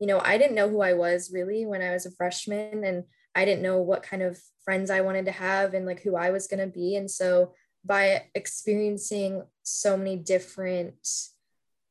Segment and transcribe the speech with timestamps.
[0.00, 3.04] you know, I didn't know who I was really when I was a freshman and
[3.34, 6.30] I didn't know what kind of friends I wanted to have and like who I
[6.30, 6.96] was going to be.
[6.96, 7.52] And so
[7.84, 11.06] by experiencing so many different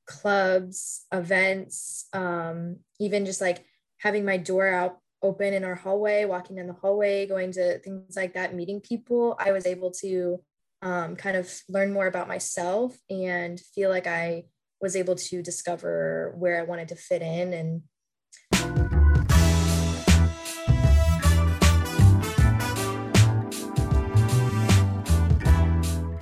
[0.06, 3.64] clubs, events, um, even just like
[4.00, 8.16] having my door out open in our hallway, walking down the hallway, going to things
[8.16, 10.42] like that, meeting people, I was able to
[10.82, 14.46] um, kind of learn more about myself and feel like I
[14.82, 17.82] was able to discover where I wanted to fit in and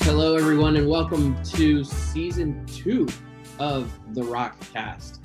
[0.07, 3.07] Hello, everyone, and welcome to season two
[3.59, 5.20] of the Rockcast,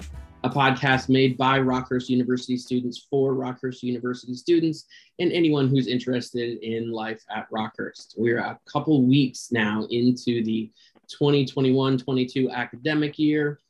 [0.45, 4.87] a podcast made by Rockhurst University students for Rockhurst University students
[5.19, 8.15] and anyone who's interested in life at Rockhurst.
[8.19, 10.71] We're a couple weeks now into the
[11.09, 13.61] 2021 22 academic year.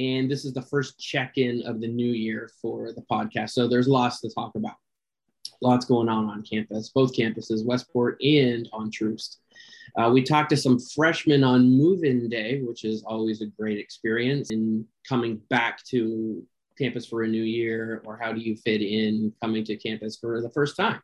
[0.00, 3.50] And this is the first check in of the new year for the podcast.
[3.50, 4.76] So there's lots to talk about.
[5.60, 9.40] Lots going on on campus, both campuses, Westport and on Troost.
[9.98, 13.78] Uh, we talked to some freshmen on move in day, which is always a great
[13.78, 16.42] experience in coming back to
[16.78, 20.40] campus for a new year, or how do you fit in coming to campus for
[20.40, 21.02] the first time?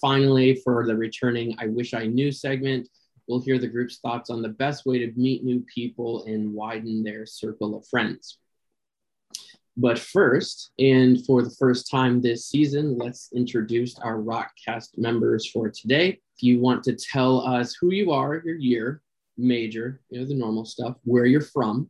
[0.00, 2.88] Finally, for the returning I Wish I Knew segment,
[3.30, 7.04] we'll hear the group's thoughts on the best way to meet new people and widen
[7.04, 8.38] their circle of friends.
[9.76, 15.70] But first, and for the first time this season, let's introduce our Rockcast members for
[15.70, 16.20] today.
[16.36, 19.00] If you want to tell us who you are, your year,
[19.38, 21.88] major, you know, the normal stuff, where you're from,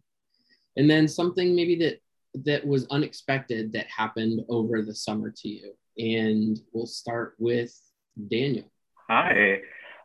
[0.77, 2.01] and then something maybe that
[2.45, 5.73] that was unexpected that happened over the summer to you.
[5.99, 7.77] And we'll start with
[8.29, 8.71] Daniel.
[9.09, 9.63] Hi,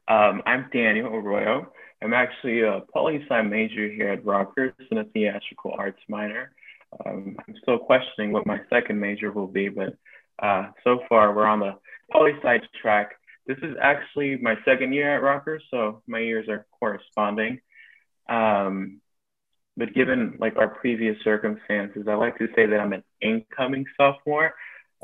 [0.07, 1.71] um, I'm Daniel Arroyo.
[2.01, 6.51] I'm actually a poli sci major here at Rockhurst and a theatrical arts minor.
[7.05, 9.97] Um, I'm still questioning what my second major will be, but
[10.39, 11.75] uh, so far we're on the
[12.11, 13.11] poli sci track.
[13.47, 17.61] This is actually my second year at Rockhurst, so my years are corresponding.
[18.27, 19.01] Um,
[19.77, 24.53] but given like our previous circumstances, I like to say that I'm an incoming sophomore.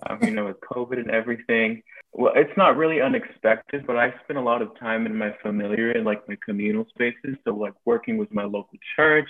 [0.09, 4.39] Um, you know, with COVID and everything, well, it's not really unexpected, but I spend
[4.39, 7.38] a lot of time in my familiar and like my communal spaces.
[7.45, 9.29] So like working with my local church,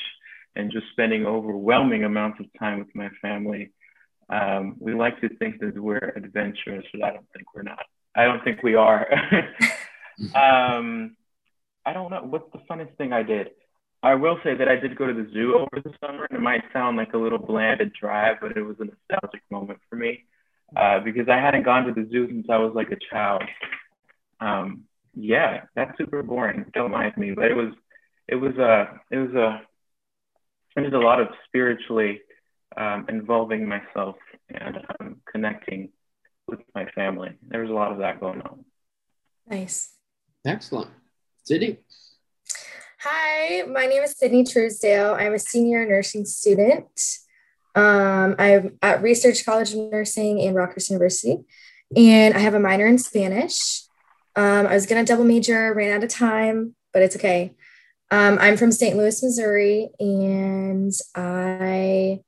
[0.55, 3.71] and just spending overwhelming amounts of time with my family.
[4.29, 7.85] Um, we like to think that we're adventurous, but I don't think we're not.
[8.15, 9.07] I don't think we are.
[10.35, 11.15] um,
[11.85, 12.23] I don't know.
[12.23, 13.49] What's the funnest thing I did?
[14.03, 16.41] I will say that I did go to the zoo over the summer, and it
[16.41, 19.95] might sound like a little bland and dry, but it was a nostalgic moment for
[19.95, 20.25] me
[20.75, 23.43] uh, because I hadn't gone to the zoo since I was like a child.
[24.39, 24.83] Um,
[25.13, 26.65] yeah, that's super boring.
[26.73, 27.73] Don't mind me, but it was,
[28.27, 29.61] it was a, it was a
[30.77, 32.21] I did a lot of spiritually
[32.77, 34.15] um, involving myself
[34.49, 35.89] and um, connecting
[36.47, 37.31] with my family.
[37.49, 38.63] There was a lot of that going on.
[39.47, 39.95] Nice.
[40.45, 40.89] Excellent.
[41.43, 41.79] Sydney.
[42.99, 45.15] Hi, my name is Sydney Truesdale.
[45.15, 47.01] I'm a senior nursing student.
[47.75, 51.37] Um, I'm at Research College of Nursing in Rockhurst University,
[51.95, 53.83] and I have a minor in Spanish.
[54.35, 57.53] Um, I was going to double major, ran out of time, but it's okay.
[58.11, 58.97] Um, I'm from St.
[58.97, 62.21] Louis, Missouri, and I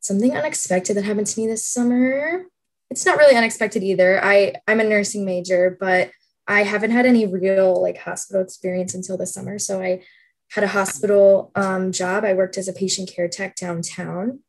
[0.00, 2.44] something unexpected that happened to me this summer.
[2.90, 4.22] It's not really unexpected either.
[4.24, 6.10] I I'm a nursing major, but
[6.46, 9.58] I haven't had any real like hospital experience until this summer.
[9.58, 10.02] So I
[10.50, 12.24] had a hospital um, job.
[12.24, 14.40] I worked as a patient care tech downtown.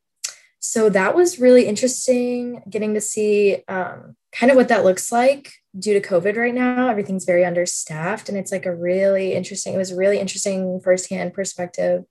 [0.64, 5.52] So that was really interesting getting to see um, kind of what that looks like
[5.76, 8.28] due to COVID right now, everything's very understaffed.
[8.28, 12.04] And it's like a really interesting, it was a really interesting firsthand perspective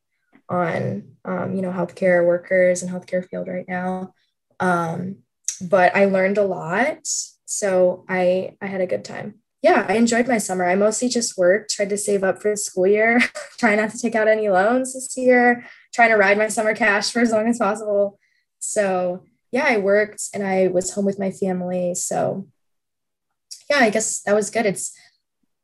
[0.50, 4.14] on, um, you know, healthcare workers and healthcare field right now.
[4.60, 5.20] Um,
[5.62, 7.08] but I learned a lot.
[7.46, 9.36] So I, I had a good time.
[9.62, 10.66] Yeah, I enjoyed my summer.
[10.66, 13.22] I mostly just worked, tried to save up for the school year,
[13.60, 17.12] trying not to take out any loans this year, trying to ride my summer cash
[17.12, 18.20] for as long as possible.
[18.62, 21.94] So yeah, I worked and I was home with my family.
[21.96, 22.48] So
[23.70, 24.66] yeah, I guess that was good.
[24.66, 24.94] It's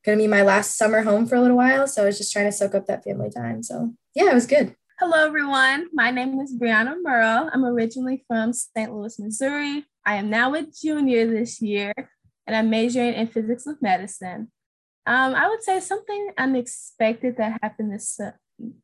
[0.03, 1.87] to be my last summer home for a little while.
[1.87, 3.63] So I was just trying to soak up that family time.
[3.63, 4.75] So yeah, it was good.
[4.99, 5.87] Hello, everyone.
[5.93, 7.49] My name is Brianna Murrow.
[7.53, 8.91] I'm originally from St.
[8.91, 9.85] Louis, Missouri.
[10.05, 11.93] I am now a junior this year,
[12.47, 14.51] and I'm majoring in physics of medicine.
[15.05, 18.31] Um, I would say something unexpected that happened this uh,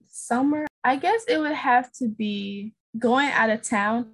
[0.08, 0.68] summer.
[0.84, 4.12] I guess it would have to be going out of town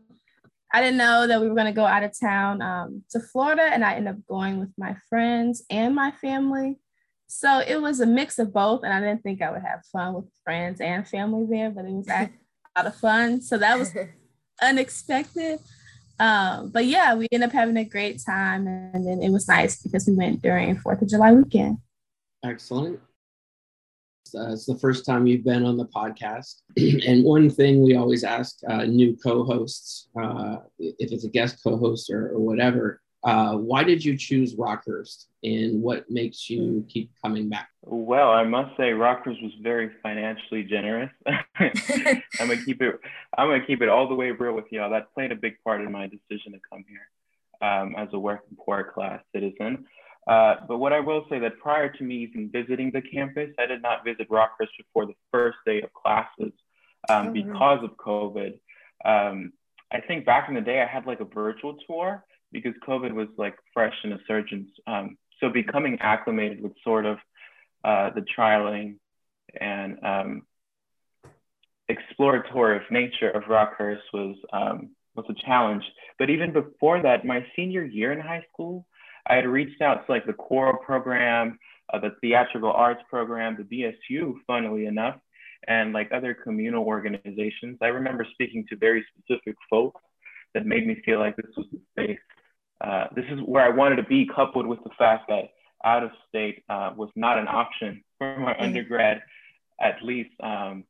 [0.72, 3.64] I didn't know that we were going to go out of town um, to Florida,
[3.64, 6.80] and I ended up going with my friends and my family.
[7.28, 10.14] So it was a mix of both, and I didn't think I would have fun
[10.14, 12.30] with friends and family there, but it was a
[12.78, 13.42] lot of fun.
[13.42, 13.96] So that was
[14.62, 15.60] unexpected.
[16.20, 19.82] Um, but yeah, we ended up having a great time, and then it was nice
[19.82, 21.78] because we went during Fourth of July weekend.
[22.44, 23.00] Excellent.
[24.36, 26.62] Uh, it's the first time you've been on the podcast.
[26.78, 31.62] and one thing we always ask uh, new co hosts, uh, if it's a guest
[31.64, 36.86] co host or, or, whatever, uh, why did you choose Rockhurst and what makes you
[36.88, 37.70] keep coming back?
[37.86, 41.12] Well, I must say Rockhurst was very financially generous.
[41.60, 43.00] I'm gonna keep it
[43.38, 44.90] I'm gonna keep it all the way real with y'all.
[44.92, 47.10] That played a big part in my decision to come here
[47.62, 49.86] um, as a working poor class citizen.
[50.28, 53.66] Uh, but what I will say that prior to me even visiting the campus, I
[53.66, 56.54] did not visit Rockhurst before the first day of classes
[57.10, 58.60] um, oh, because of COVID.
[59.06, 59.54] Um,
[59.92, 63.28] I think back in the day, I had like a virtual tour because COVID was
[63.38, 64.70] like fresh in a surgeon's.
[64.86, 67.18] Um, so becoming acclimated with sort of
[67.84, 68.96] uh, the trialing
[69.60, 70.42] and um,
[71.88, 75.84] exploratory nature of Rockhurst was um, was a challenge.
[76.18, 78.86] But even before that, my senior year in high school,
[79.30, 81.60] I had reached out to like the choral program,
[81.94, 85.16] uh, the theatrical arts program, the BSU, funnily enough,
[85.68, 87.78] and like other communal organizations.
[87.82, 90.02] I remember speaking to very specific folks
[90.54, 92.20] that made me feel like this was the space.
[92.82, 95.50] Uh, this is where I wanted to be, coupled with the fact that
[95.86, 98.64] out of state uh, was not an option for my mm-hmm.
[98.64, 99.22] undergrad,
[99.80, 100.32] at least.
[100.42, 100.86] Um,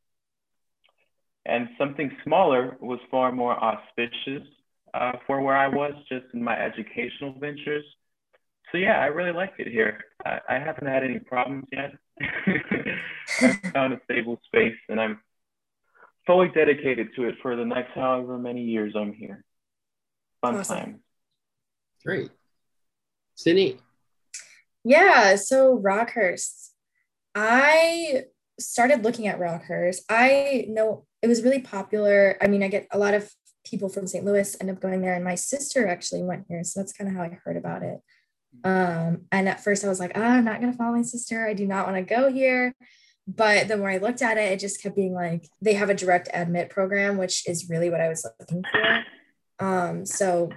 [1.46, 4.46] and something smaller was far more auspicious
[4.94, 7.84] uh, for where I was just in my educational ventures
[8.72, 10.04] so yeah, I really like it here.
[10.24, 11.92] I, I haven't had any problems yet.
[13.40, 15.20] I've found a stable space, and I'm
[16.26, 19.44] fully dedicated to it for the next however many years I'm here.
[20.40, 20.76] Fun awesome.
[20.76, 21.00] time.
[22.04, 22.30] Great,
[23.34, 23.78] Sydney.
[24.84, 26.70] Yeah, so Rockhurst.
[27.34, 28.24] I
[28.58, 30.00] started looking at Rockhurst.
[30.08, 32.36] I know it was really popular.
[32.40, 33.30] I mean, I get a lot of
[33.64, 34.24] people from St.
[34.24, 37.16] Louis end up going there, and my sister actually went here, so that's kind of
[37.16, 38.00] how I heard about it.
[38.64, 41.46] Um, and at first I was like, oh, I'm not going to follow my sister.
[41.46, 42.74] I do not want to go here.
[43.26, 45.94] But the more I looked at it, it just kept being like, they have a
[45.94, 49.04] direct admit program, which is really what I was looking for.
[49.64, 50.50] Um, so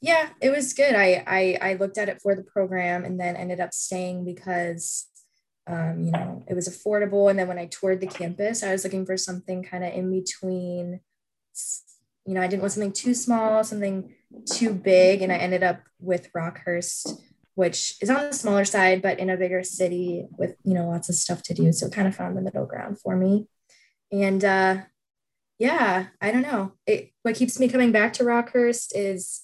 [0.00, 0.94] yeah, it was good.
[0.94, 5.06] I, I, I looked at it for the program and then ended up staying because,
[5.66, 7.28] um, you know, it was affordable.
[7.28, 10.10] And then when I toured the campus, I was looking for something kind of in
[10.10, 11.00] between,
[12.24, 14.14] you know, I didn't want something too small, something
[14.50, 15.22] too big.
[15.22, 17.20] And I ended up with Rockhurst
[17.56, 21.08] which is on the smaller side, but in a bigger city with, you know, lots
[21.08, 21.72] of stuff to do.
[21.72, 23.48] So kind of found the middle ground for me.
[24.12, 24.82] And uh,
[25.58, 26.72] yeah, I don't know.
[26.86, 29.40] It, what keeps me coming back to Rockhurst is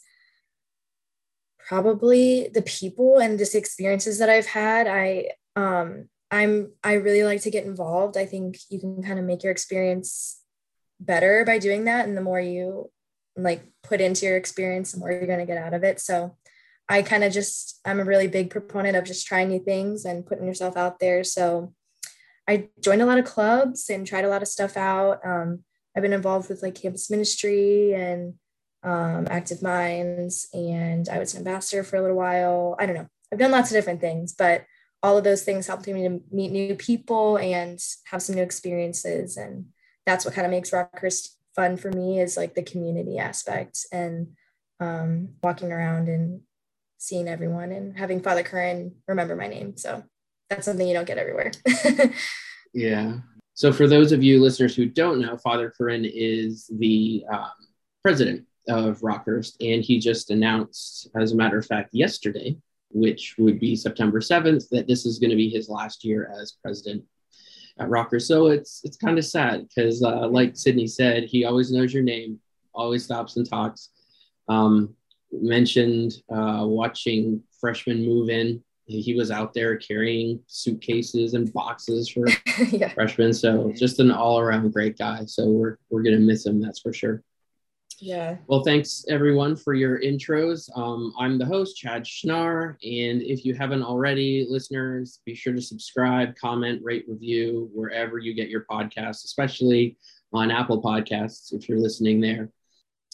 [1.59, 4.87] probably the people and just experiences that I've had.
[4.87, 8.19] I, um, I'm, I really like to get involved.
[8.19, 10.39] I think you can kind of make your experience
[11.01, 12.07] better by doing that.
[12.07, 12.91] And the more you
[13.39, 15.99] like put into your experience, the more you're going to get out of it.
[15.99, 16.37] So
[16.89, 20.27] I kind of just, I'm a really big proponent of just trying new things and
[20.27, 21.25] putting yourself out there.
[21.25, 21.73] So
[22.49, 25.21] I joined a lot of clubs and tried a lot of stuff out.
[25.25, 25.65] Um,
[25.97, 28.35] I've been involved with like campus ministry and
[28.83, 32.77] um, Active Minds, and I was an ambassador for a little while.
[32.79, 33.07] I don't know.
[33.33, 34.65] I've done lots of different things, but
[35.03, 39.37] all of those things helped me to meet new people and have some new experiences.
[39.37, 39.67] And
[40.07, 44.29] that's what kind of makes Rockhurst fun for me is like the community aspect and
[44.81, 46.41] um, walking around and
[47.03, 49.77] seeing everyone and having Father Curran remember my name.
[49.77, 50.05] So
[50.49, 51.51] that's something you don't get everywhere.
[52.73, 53.19] yeah.
[53.55, 57.51] So for those of you listeners who don't know, Father Curran is the um,
[58.03, 62.57] president of Rockhurst, and he just announced, as a matter of fact, yesterday,
[62.91, 66.57] which would be September 7th, that this is going to be his last year as
[66.63, 67.03] president
[67.81, 68.29] at Rockhurst.
[68.29, 72.05] So it's it's kind of sad because, uh, like Sydney said, he always knows your
[72.05, 72.39] name,
[72.73, 73.89] always stops and talks.
[74.49, 74.95] Um,
[75.33, 78.63] mentioned uh, watching freshmen move in.
[78.87, 82.27] He was out there carrying suitcases and boxes for
[82.71, 82.89] yeah.
[82.89, 83.33] freshmen.
[83.33, 85.25] So just an all around great guy.
[85.25, 86.61] So we're, we're going to miss him.
[86.61, 87.23] That's for sure.
[88.03, 88.39] Yeah.
[88.49, 90.69] Well, thanks everyone for your intros.
[90.77, 92.71] Um, I'm the host, Chad Schnarr.
[92.83, 98.35] And if you haven't already, listeners, be sure to subscribe, comment, rate, review wherever you
[98.35, 99.97] get your podcasts, especially
[100.33, 102.51] on Apple Podcasts if you're listening there.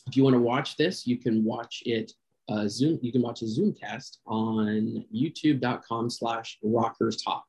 [0.09, 2.13] If you want to watch this, you can watch it
[2.49, 2.99] uh, Zoom.
[3.03, 7.45] You can watch a Zoomcast on YouTube.com slash Rockers Talk.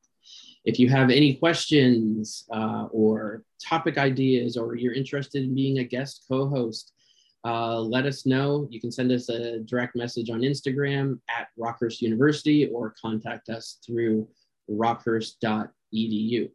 [0.66, 5.84] If you have any questions uh, or topic ideas, or you're interested in being a
[5.84, 6.92] guest co-host,
[7.46, 8.68] uh, let us know.
[8.70, 13.78] You can send us a direct message on Instagram at Rockhurst University or contact us
[13.84, 14.28] through
[14.70, 16.50] rockhurst.edu.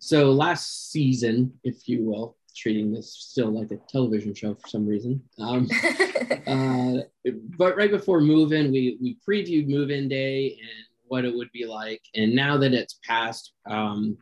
[0.00, 4.86] So last season, if you will, treating this still like a television show for some
[4.86, 5.22] reason.
[5.38, 5.68] Um,
[6.46, 7.02] uh,
[7.56, 11.50] but right before move in, we we previewed move in day and what it would
[11.52, 12.02] be like.
[12.14, 14.16] And now that it's passed, um,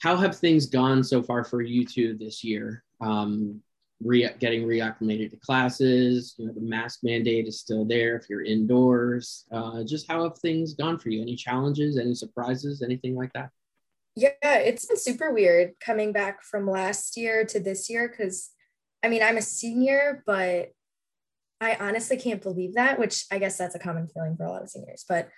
[0.00, 2.84] how have things gone so far for you two this year?
[3.00, 3.60] Um,
[4.02, 8.42] re- getting reacclimated to classes, you know, the mask mandate is still there if you're
[8.42, 9.44] indoors.
[9.52, 11.20] Uh, just how have things gone for you?
[11.20, 13.50] Any challenges, any surprises, anything like that?
[14.16, 18.50] Yeah, it's been super weird coming back from last year to this year because
[19.02, 20.72] I mean, I'm a senior, but
[21.60, 24.62] I honestly can't believe that, which I guess that's a common feeling for a lot
[24.62, 25.04] of seniors.
[25.08, 25.28] But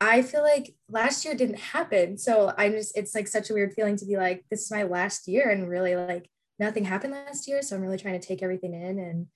[0.00, 2.18] I feel like last year didn't happen.
[2.18, 4.82] So I just, it's like such a weird feeling to be like, this is my
[4.82, 7.62] last year and really like nothing happened last year.
[7.62, 8.98] So I'm really trying to take everything in.
[8.98, 9.26] And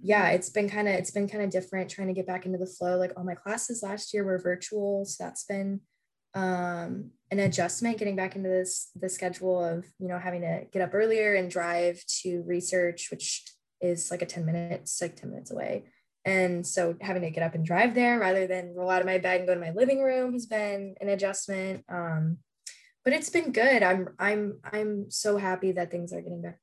[0.00, 2.58] yeah, it's been kind of, it's been kind of different trying to get back into
[2.58, 2.98] the flow.
[2.98, 5.06] Like all my classes last year were virtual.
[5.06, 5.80] So that's been
[6.34, 10.82] um, an adjustment getting back into this, the schedule of, you know, having to get
[10.82, 13.44] up earlier and drive to research, which
[13.80, 15.84] is like a 10 minutes, like 10 minutes away.
[16.24, 19.18] And so having to get up and drive there rather than roll out of my
[19.18, 21.84] bed and go to my living room has been an adjustment.
[21.88, 22.38] Um,
[23.04, 23.82] but it's been good.
[23.82, 26.58] I'm I'm I'm so happy that things are getting back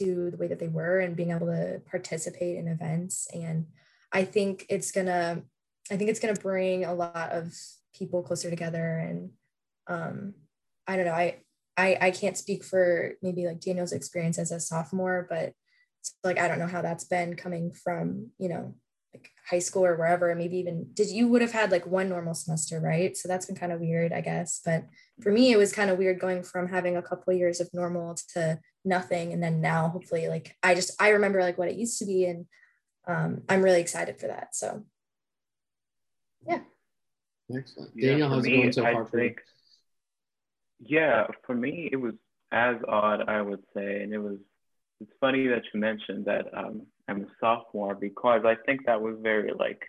[0.00, 3.28] to the way that they were and being able to participate in events.
[3.32, 3.66] And
[4.12, 5.42] I think it's gonna
[5.90, 7.54] I think it's gonna bring a lot of
[7.94, 8.98] people closer together.
[8.98, 9.30] And
[9.88, 10.34] um,
[10.86, 11.38] I don't know, I
[11.76, 15.52] I I can't speak for maybe like Daniel's experience as a sophomore, but
[16.24, 18.74] like I don't know how that's been coming from, you know,
[19.14, 22.34] like high school or wherever, maybe even did you would have had like one normal
[22.34, 23.16] semester, right?
[23.16, 24.60] So that's been kind of weird, I guess.
[24.64, 24.84] But
[25.22, 27.70] for me, it was kind of weird going from having a couple of years of
[27.72, 29.32] normal to nothing.
[29.32, 32.26] And then now hopefully like I just I remember like what it used to be.
[32.26, 32.46] And
[33.06, 34.54] um, I'm really excited for that.
[34.54, 34.84] So
[36.46, 36.60] yeah.
[37.54, 37.96] Excellent.
[37.96, 39.34] Daniel, yeah, how's me, it going so far for you?
[40.80, 42.14] Yeah, for me it was
[42.52, 44.02] as odd, I would say.
[44.02, 44.38] And it was
[45.00, 49.16] it's funny that you mentioned that um, I'm a sophomore because I think that was
[49.22, 49.80] very like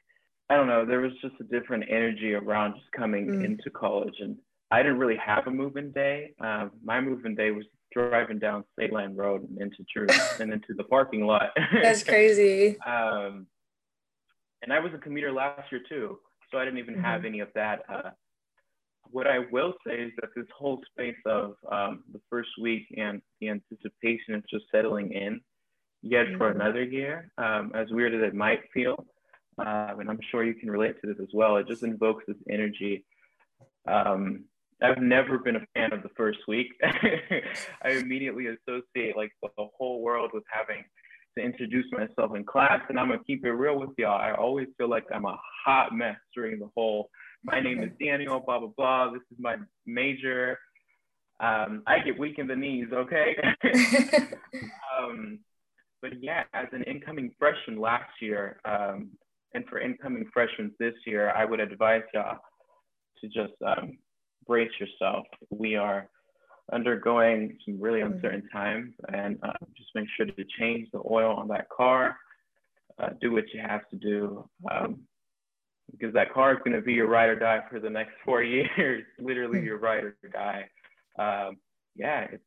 [0.50, 3.46] I don't know there was just a different energy around just coming mm.
[3.46, 4.38] into college and
[4.72, 6.34] I didn't really have a move-in day.
[6.40, 10.74] Um, my move-in day was driving down State Line Road and into church and into
[10.76, 11.52] the parking lot.
[11.82, 12.78] That's crazy.
[12.86, 13.48] um,
[14.62, 16.20] and I was a commuter last year too,
[16.52, 17.04] so I didn't even mm-hmm.
[17.04, 18.10] have any of that uh,
[19.12, 23.22] what I will say is that this whole space of um, the first week and
[23.42, 25.42] the anticipation of just settling in
[26.02, 26.38] yet mm-hmm.
[26.38, 29.06] for another year, um, as weird as it might feel,
[29.60, 32.38] uh, and I'm sure you can relate to this as well, it just invokes this
[32.50, 33.06] energy.
[33.88, 34.46] Um,
[34.82, 36.68] I've never been a fan of the first week.
[36.84, 40.84] I immediately associate like the whole world with having
[41.38, 44.20] to introduce myself in class, and I'm gonna keep it real with y'all.
[44.20, 47.10] I always feel like I'm a hot mess during the whole
[47.44, 49.12] my name is Daniel, blah, blah, blah.
[49.12, 49.56] This is my
[49.86, 50.60] major.
[51.40, 53.36] Um, I get weak in the knees, okay?
[55.00, 55.40] um,
[56.02, 59.10] but yeah, as an incoming freshman last year, um,
[59.54, 62.40] and for incoming freshmen this year, I would advise y'all
[63.22, 63.98] to just um,
[64.46, 65.26] brace yourself.
[65.50, 66.10] We are
[66.72, 68.14] undergoing some really mm-hmm.
[68.14, 72.18] uncertain times, and uh, just make sure to change the oil on that car.
[73.02, 74.48] Uh, do what you have to do.
[74.70, 75.00] Um,
[75.92, 78.44] because that car is going to be your ride or die for the next four
[78.78, 80.66] years, literally your ride or die.
[81.18, 81.58] Um,
[81.96, 82.44] yeah, it's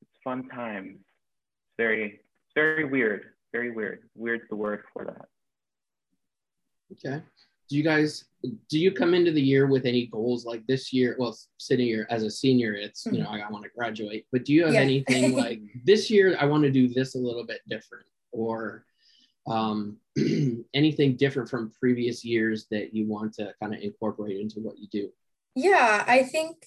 [0.00, 0.96] it's fun times.
[0.96, 2.20] It's very
[2.54, 4.00] very weird, very weird.
[4.14, 5.26] Weird's the word for that.
[6.92, 7.22] Okay.
[7.68, 8.24] Do you guys
[8.68, 11.16] do you come into the year with any goals like this year?
[11.18, 14.44] Well, sitting here as a senior, it's you know I, I want to graduate, but
[14.44, 14.80] do you have yeah.
[14.80, 16.36] anything like this year?
[16.38, 18.84] I want to do this a little bit different, or
[19.46, 19.98] um,
[20.74, 24.88] anything different from previous years that you want to kind of incorporate into what you
[24.88, 25.10] do?
[25.54, 26.66] Yeah, I think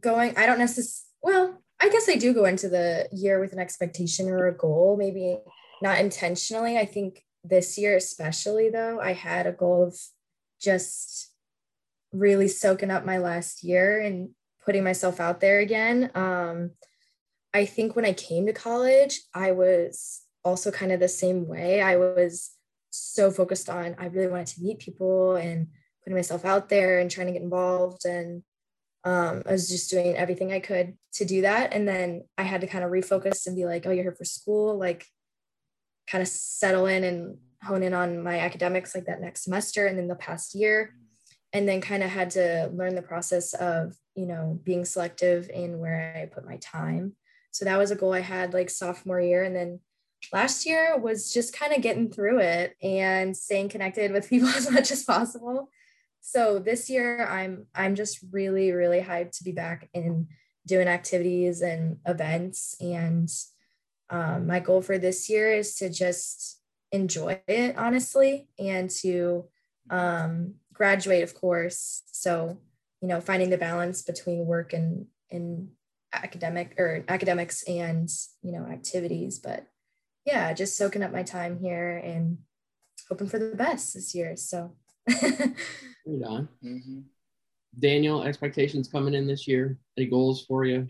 [0.00, 3.58] going, I don't necessarily, well, I guess I do go into the year with an
[3.58, 5.38] expectation or a goal, maybe
[5.82, 6.78] not intentionally.
[6.78, 9.98] I think this year, especially though, I had a goal of
[10.60, 11.30] just
[12.12, 14.30] really soaking up my last year and
[14.64, 16.10] putting myself out there again.
[16.14, 16.70] Um,
[17.52, 21.80] I think when I came to college, I was also kind of the same way.
[21.80, 22.50] I was
[22.90, 25.68] so focused on, I really wanted to meet people and
[26.02, 28.04] putting myself out there and trying to get involved.
[28.04, 28.42] And
[29.04, 31.72] um, I was just doing everything I could to do that.
[31.72, 34.24] And then I had to kind of refocus and be like, oh, you're here for
[34.24, 35.06] school, like
[36.06, 39.98] kind of settle in and hone in on my academics like that next semester and
[39.98, 40.94] then the past year.
[41.52, 45.78] And then kind of had to learn the process of, you know, being selective in
[45.78, 47.14] where I put my time.
[47.52, 49.44] So that was a goal I had like sophomore year.
[49.44, 49.78] And then
[50.32, 54.70] last year was just kind of getting through it and staying connected with people as
[54.70, 55.70] much as possible.
[56.20, 60.28] So this year I'm I'm just really really hyped to be back in
[60.66, 62.76] doing activities and events.
[62.80, 63.30] And
[64.10, 66.60] um, my goal for this year is to just
[66.92, 69.44] enjoy it, honestly, and to
[69.90, 72.02] um, graduate, of course.
[72.06, 72.58] So,
[73.00, 75.68] you know, finding the balance between work and, and
[76.12, 78.08] academic or academics and,
[78.42, 79.38] you know, activities.
[79.38, 79.66] But
[80.24, 82.38] yeah, just soaking up my time here and
[83.08, 84.36] hoping for the best this year.
[84.36, 84.72] So,
[85.08, 86.48] right on.
[86.64, 87.00] Mm-hmm.
[87.78, 89.78] Daniel, expectations coming in this year?
[89.98, 90.88] Any goals for you?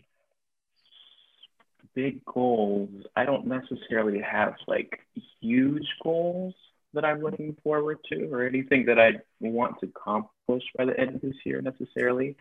[1.94, 2.90] Big goals.
[3.16, 5.00] I don't necessarily have like
[5.40, 6.54] huge goals
[6.92, 11.16] that I'm looking forward to or anything that I want to accomplish by the end
[11.16, 12.36] of this year necessarily.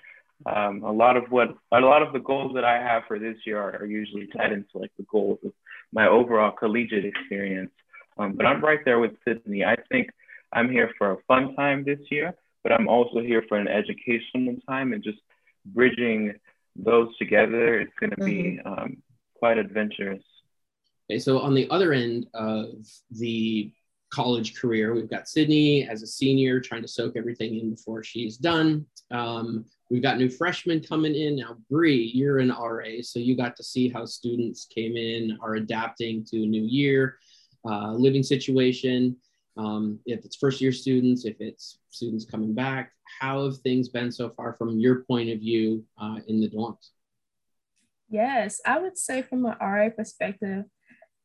[0.45, 3.38] Um, a lot of what a lot of the goals that I have for this
[3.45, 5.53] year are, are usually tied into like the goals of
[5.91, 7.71] my overall collegiate experience.
[8.17, 9.63] Um, but I'm right there with Sydney.
[9.63, 10.09] I think
[10.51, 14.55] I'm here for a fun time this year, but I'm also here for an educational
[14.67, 15.19] time and just
[15.65, 16.33] bridging
[16.75, 17.79] those together.
[17.79, 18.25] It's going to mm-hmm.
[18.25, 18.97] be um,
[19.35, 20.23] quite adventurous.
[21.09, 22.69] Okay, so on the other end of
[23.12, 23.71] the
[24.12, 28.38] college career, we've got Sydney as a senior trying to soak everything in before she's
[28.38, 28.85] done.
[29.12, 31.55] Um, we've got new freshmen coming in now.
[31.69, 36.25] Bree, you're an RA, so you got to see how students came in, are adapting
[36.25, 37.19] to a new year,
[37.65, 39.15] uh, living situation
[39.57, 44.12] um, if it's first year students, if it's students coming back, how have things been
[44.12, 46.89] so far from your point of view uh, in the dorms?
[48.09, 50.65] Yes, I would say from an RA perspective,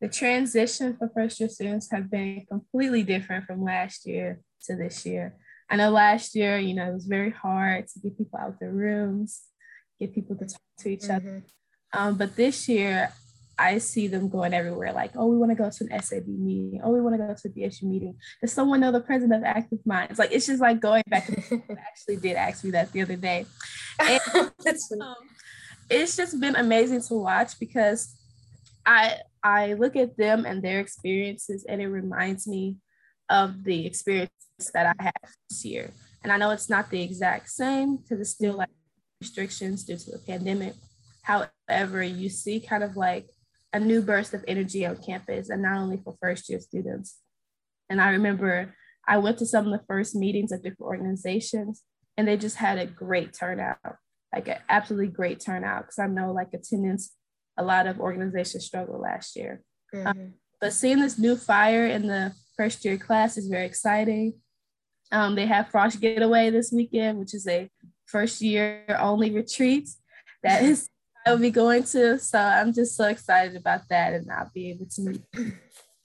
[0.00, 5.04] the transition for first year students have been completely different from last year to this
[5.04, 5.34] year.
[5.70, 8.58] I know last year, you know, it was very hard to get people out of
[8.58, 9.42] their rooms,
[10.00, 11.16] get people to talk to each mm-hmm.
[11.16, 11.44] other.
[11.92, 13.12] Um, but this year,
[13.58, 16.80] I see them going everywhere, like, oh, we want to go to an SAB meeting.
[16.82, 18.16] Oh, we want to go to a BSU meeting.
[18.40, 20.18] Does someone know the president of Active Minds?
[20.18, 21.28] Like, it's just like going back.
[21.50, 23.46] actually did ask me that the other day.
[24.00, 24.20] And,
[25.02, 25.16] um,
[25.90, 28.14] it's just been amazing to watch because
[28.87, 32.76] I I look at them and their experiences, and it reminds me
[33.30, 34.30] of the experience
[34.75, 35.12] that I had
[35.49, 35.90] this year.
[36.23, 38.71] And I know it's not the exact same because it's still like
[39.21, 40.75] restrictions due to the pandemic.
[41.23, 43.28] However, you see kind of like
[43.73, 47.19] a new burst of energy on campus and not only for first year students.
[47.91, 48.75] And I remember
[49.06, 51.82] I went to some of the first meetings of different organizations
[52.17, 53.78] and they just had a great turnout,
[54.34, 55.84] like an absolutely great turnout.
[55.84, 57.14] Cause I know like attendance,
[57.56, 59.62] a lot of organizations struggled last year.
[59.95, 60.06] Mm-hmm.
[60.06, 64.34] Um, but seeing this new fire in the first year class is very exciting.
[65.10, 67.71] Um, they have Frosh Getaway this weekend, which is a
[68.04, 69.88] first year only retreat
[70.42, 70.88] that is
[71.26, 72.18] I will be going to.
[72.18, 75.23] So I'm just so excited about that and I'll be able to meet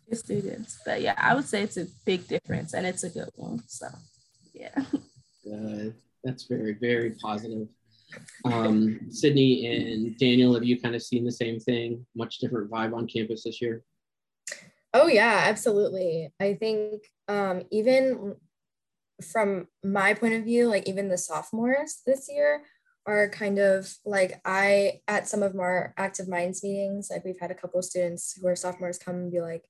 [0.10, 0.80] the students.
[0.86, 3.62] But yeah, I would say it's a big difference and it's a good one.
[3.68, 3.88] So
[4.54, 4.76] yeah.
[5.46, 5.90] Uh,
[6.24, 7.68] that's very, very positive.
[8.46, 12.06] Um, Sydney and Daniel, have you kind of seen the same thing?
[12.16, 13.84] Much different vibe on campus this year?
[14.94, 16.30] Oh yeah, absolutely.
[16.40, 18.36] I think um, even
[19.32, 22.64] from my point of view, like even the sophomores this year
[23.06, 27.52] are kind of like I at some of our active minds meetings, like we've had
[27.52, 29.64] a couple of students who are sophomores come and be like,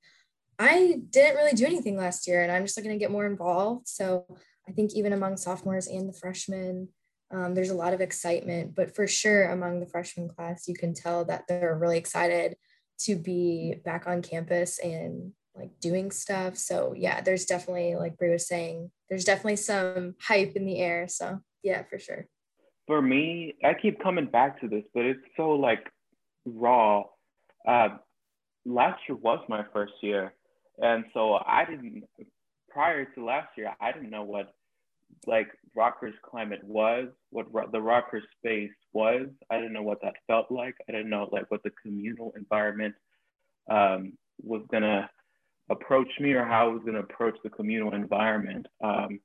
[0.60, 3.88] I didn't really do anything last year and I'm just looking to get more involved.
[3.88, 4.26] So
[4.68, 6.90] I think even among sophomores and the freshmen,
[7.34, 10.94] um, there's a lot of excitement, but for sure among the freshman class, you can
[10.94, 12.56] tell that they're really excited
[13.06, 16.58] to be back on campus and like doing stuff.
[16.58, 21.08] So yeah, there's definitely, like Brie was saying, there's definitely some hype in the air.
[21.08, 22.28] So yeah, for sure
[22.88, 25.90] for me, I keep coming back to this, but it's so like
[26.46, 27.04] raw.
[27.68, 27.90] Uh,
[28.66, 30.34] last year was my first year,
[30.80, 32.04] and so I didn't.
[32.70, 34.54] Prior to last year, I didn't know what
[35.26, 39.28] like Rockhurst climate was, what ro- the Rocker space was.
[39.50, 40.76] I didn't know what that felt like.
[40.88, 42.96] I didn't know like what the communal environment
[43.70, 45.10] um, was gonna
[45.70, 48.66] approach me or how I was gonna approach the communal environment.
[48.84, 49.20] Um,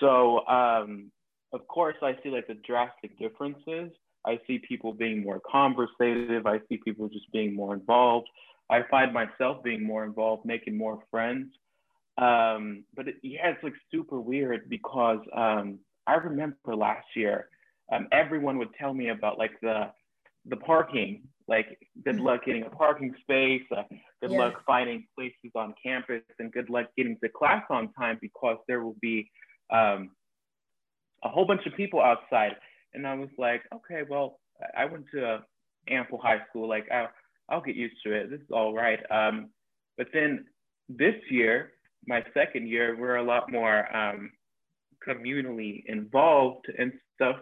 [0.00, 1.10] so um,
[1.52, 3.90] of course, I see like the drastic differences.
[4.26, 6.46] I see people being more conversative.
[6.46, 8.28] I see people just being more involved.
[8.70, 11.48] I find myself being more involved, making more friends.
[12.18, 17.48] Um, but it, yeah, it's like super weird because um, I remember last year,
[17.92, 19.90] um, everyone would tell me about like the
[20.46, 21.22] the parking.
[21.48, 22.26] Like, good mm-hmm.
[22.26, 23.62] luck getting a parking space.
[23.76, 23.82] Uh,
[24.20, 24.38] good yeah.
[24.38, 28.82] luck finding places on campus, and good luck getting to class on time because there
[28.84, 29.28] will be
[29.70, 30.10] um,
[31.24, 32.52] a whole bunch of people outside.
[32.94, 34.38] And I was like, okay, well,
[34.76, 35.40] I went to
[35.88, 36.68] Ample High School.
[36.68, 37.10] Like, I'll,
[37.48, 38.30] I'll get used to it.
[38.30, 39.00] This is all right.
[39.10, 39.50] Um,
[39.98, 40.46] but then
[40.88, 41.72] this year,
[42.06, 44.30] my second year, we're a lot more um,
[45.06, 47.36] communally involved and stuff.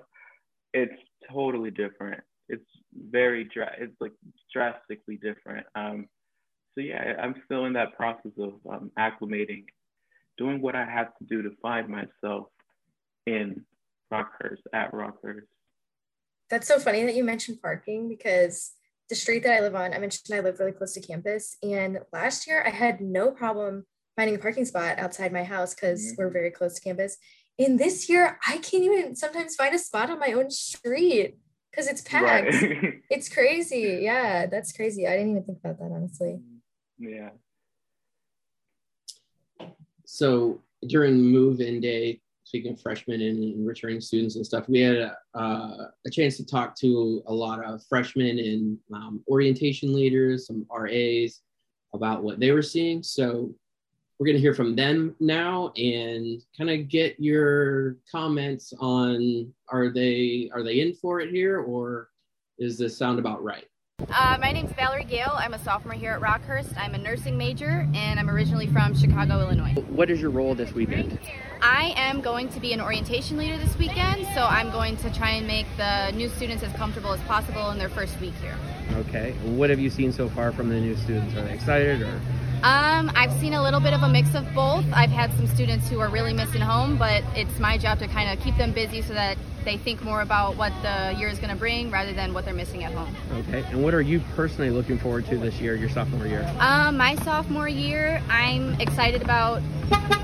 [0.75, 1.01] It's
[1.33, 2.23] totally different.
[2.49, 2.65] It's
[3.11, 4.13] very dra- it's like
[4.53, 5.67] drastically different.
[5.75, 6.09] Um,
[6.75, 9.65] so yeah, I'm still in that process of um, acclimating,
[10.37, 12.47] doing what I have to do to find myself
[13.27, 13.65] in
[14.13, 15.47] Rockhurst at Rockhurst.
[16.51, 18.73] That's so funny that you mentioned parking because
[19.11, 21.57] the street that I live on, I mentioned I live really close to campus.
[21.63, 23.85] And last year I had no problem
[24.19, 26.15] finding a parking spot outside my house because mm-hmm.
[26.19, 27.19] we're very close to campus.
[27.57, 31.39] And this year I can't even sometimes find a spot on my own street
[31.71, 32.53] because it's packed.
[32.53, 32.95] Right.
[33.11, 34.01] it's crazy.
[34.03, 35.07] Yeah, that's crazy.
[35.07, 36.41] I didn't even think about that honestly.
[36.99, 37.31] Yeah.
[40.05, 45.17] So during move-in day, speaking of freshmen and, returning students and stuff, we had a,
[45.39, 50.67] uh, a, chance to talk to a lot of freshmen and um, orientation leaders, some
[50.77, 51.43] RAs
[51.95, 53.03] about what they were seeing.
[53.03, 53.55] So
[54.19, 59.91] we're going to hear from them now and kind of get your comments on are
[59.91, 62.09] they are they in for it here or
[62.59, 63.67] is this sound about right?
[64.11, 65.33] Uh, my is Valerie Gale.
[65.35, 66.77] I'm a sophomore here at Rockhurst.
[66.79, 69.75] I'm a nursing major and I'm originally from Chicago, Illinois.
[69.89, 71.19] What is your role this weekend?
[71.61, 75.31] I am going to be an orientation leader this weekend, so I'm going to try
[75.31, 78.57] and make the new students as comfortable as possible in their first week here.
[78.93, 79.33] Okay.
[79.45, 81.35] What have you seen so far from the new students?
[81.35, 82.21] Are they excited or?
[82.63, 84.85] Um, I've seen a little bit of a mix of both.
[84.93, 88.37] I've had some students who are really missing home, but it's my job to kind
[88.37, 91.51] of keep them busy so that they think more about what the year is going
[91.51, 93.15] to bring rather than what they're missing at home.
[93.33, 93.63] Okay.
[93.71, 96.53] And what are you personally looking forward to this year, your sophomore year?
[96.59, 99.63] Um, my sophomore year, I'm excited about.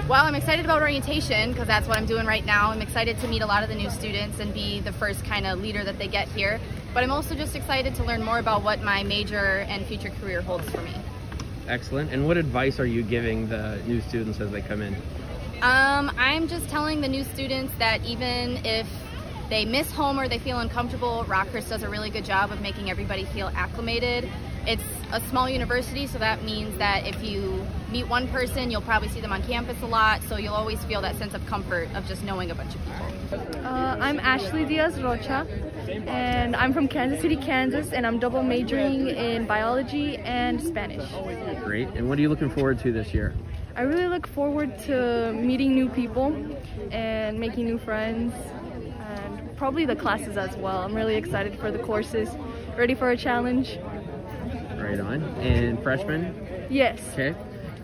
[0.09, 2.70] Well, I'm excited about orientation because that's what I'm doing right now.
[2.70, 5.47] I'm excited to meet a lot of the new students and be the first kind
[5.47, 6.61] of leader that they get here.
[6.92, 10.42] But I'm also just excited to learn more about what my major and future career
[10.42, 10.94] holds for me.
[11.68, 12.12] Excellent.
[12.12, 14.94] And what advice are you giving the new students as they come in?
[15.62, 18.87] Um, I'm just telling the new students that even if
[19.48, 22.90] they miss home or they feel uncomfortable, Rockhurst does a really good job of making
[22.90, 24.29] everybody feel acclimated.
[24.66, 29.09] It's a small university, so that means that if you meet one person, you'll probably
[29.09, 32.04] see them on campus a lot, so you'll always feel that sense of comfort of
[32.09, 33.64] just knowing a bunch of people.
[33.64, 35.46] Uh, I'm Ashley Diaz Rocha,
[36.09, 41.09] and I'm from Kansas City, Kansas, and I'm double majoring in biology and Spanish.
[41.62, 41.87] Great.
[41.90, 43.33] And what are you looking forward to this year?
[43.76, 46.35] I really look forward to meeting new people
[46.90, 48.35] and making new friends
[48.98, 50.78] and probably the classes as well.
[50.78, 52.28] I'm really excited for the courses.
[52.76, 53.78] Ready for a challenge?
[54.76, 55.22] Right on.
[55.38, 56.66] And freshmen?
[56.68, 56.98] Yes.
[57.12, 57.37] Okay.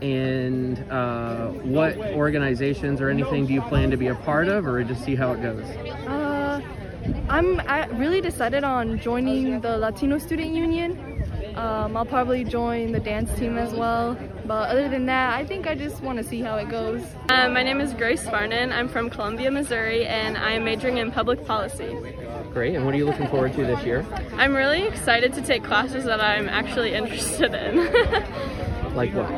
[0.03, 4.83] And uh, what organizations or anything do you plan to be a part of or
[4.83, 5.65] just see how it goes?
[6.07, 6.61] Uh,
[7.29, 11.55] I'm I really decided on joining the Latino Student Union.
[11.57, 14.17] Um, I'll probably join the dance team as well.
[14.47, 17.03] But other than that, I think I just want to see how it goes.
[17.29, 18.73] Um, my name is Grace Farnan.
[18.73, 21.97] I'm from Columbia, Missouri, and I am majoring in public policy.
[22.53, 22.75] Great.
[22.75, 24.05] And what are you looking forward to this year?
[24.35, 28.67] I'm really excited to take classes that I'm actually interested in.
[28.95, 29.31] like what?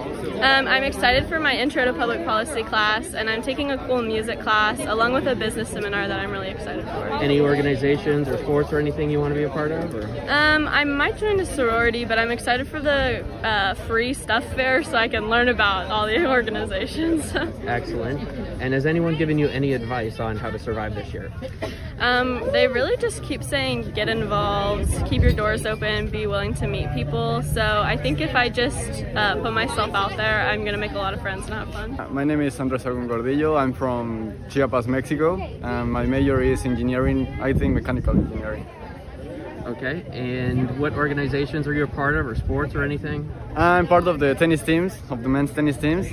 [0.43, 4.03] Um, I'm excited for my intro to public policy class, and I'm taking a cool
[4.03, 7.09] music class along with a business seminar that I'm really excited for.
[7.23, 9.95] Any organizations or sports or anything you want to be a part of?
[10.29, 14.83] Um, I might join a sorority, but I'm excited for the uh, free stuff fair
[14.83, 17.33] so I can learn about all the organizations.
[17.67, 18.21] Excellent.
[18.63, 21.33] And has anyone given you any advice on how to survive this year?
[21.99, 26.69] Um, they really just keep saying get involved, keep your doors open, be willing to
[26.69, 27.43] meet people.
[27.43, 30.93] So I think if I just uh, put myself out there, I'm going to make
[30.93, 31.99] a lot of friends and have fun.
[31.99, 33.61] Uh, my name is Andres Agun Gordillo.
[33.61, 35.41] I'm from Chiapas, Mexico.
[35.41, 38.65] And my major is engineering, I think mechanical engineering.
[39.67, 43.29] Okay, and what organizations are you a part of, or sports or anything?
[43.57, 46.07] I'm part of the tennis teams, of the men's tennis teams.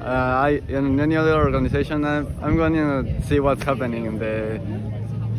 [0.00, 4.60] Uh, I in any other organization, I'm, I'm going to see what's happening in the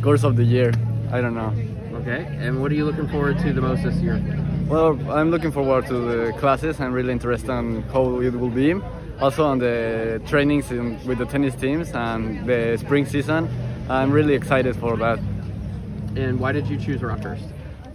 [0.04, 0.72] course of the year.
[1.12, 1.54] I don't know.
[2.02, 4.22] Okay, and what are you looking forward to the most this year?
[4.68, 6.80] Well, I'm looking forward to the classes.
[6.80, 8.76] I'm really interested in how it will be.
[9.20, 13.50] Also on the trainings in, with the tennis teams and the spring season.
[13.90, 15.20] I'm really excited for that.
[16.16, 17.52] And why did you choose Rockhurst?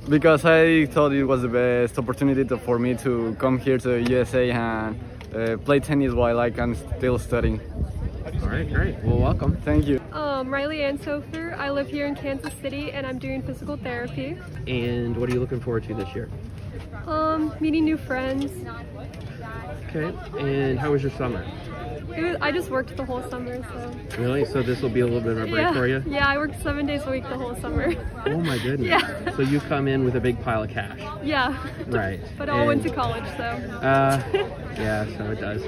[0.08, 4.00] Because I thought it was the best opportunity to, for me to come here to
[4.02, 5.00] USA and
[5.36, 7.60] uh, play tennis while I can still studying.
[8.42, 8.96] All right, great.
[9.02, 9.56] Well, welcome.
[9.58, 10.00] Thank you.
[10.12, 11.56] Um, Riley Ann Sofer.
[11.56, 14.38] I live here in Kansas City and I'm doing physical therapy.
[14.66, 16.28] And what are you looking forward to this year?
[17.06, 18.52] Um, meeting new friends.
[19.88, 20.16] Okay.
[20.38, 21.46] And how was your summer?
[22.14, 24.18] It was, I just worked the whole summer, so.
[24.18, 24.44] Really?
[24.44, 25.72] So this will be a little bit of a break yeah.
[25.72, 26.02] for you?
[26.06, 27.94] Yeah, I worked seven days a week the whole summer.
[28.26, 28.88] Oh my goodness.
[28.88, 29.36] Yeah.
[29.36, 31.00] So you come in with a big pile of cash.
[31.22, 31.56] yeah.
[31.86, 32.20] Right.
[32.38, 33.44] But I went to college, so.
[33.44, 34.22] Uh,
[34.76, 35.62] yeah, so it does.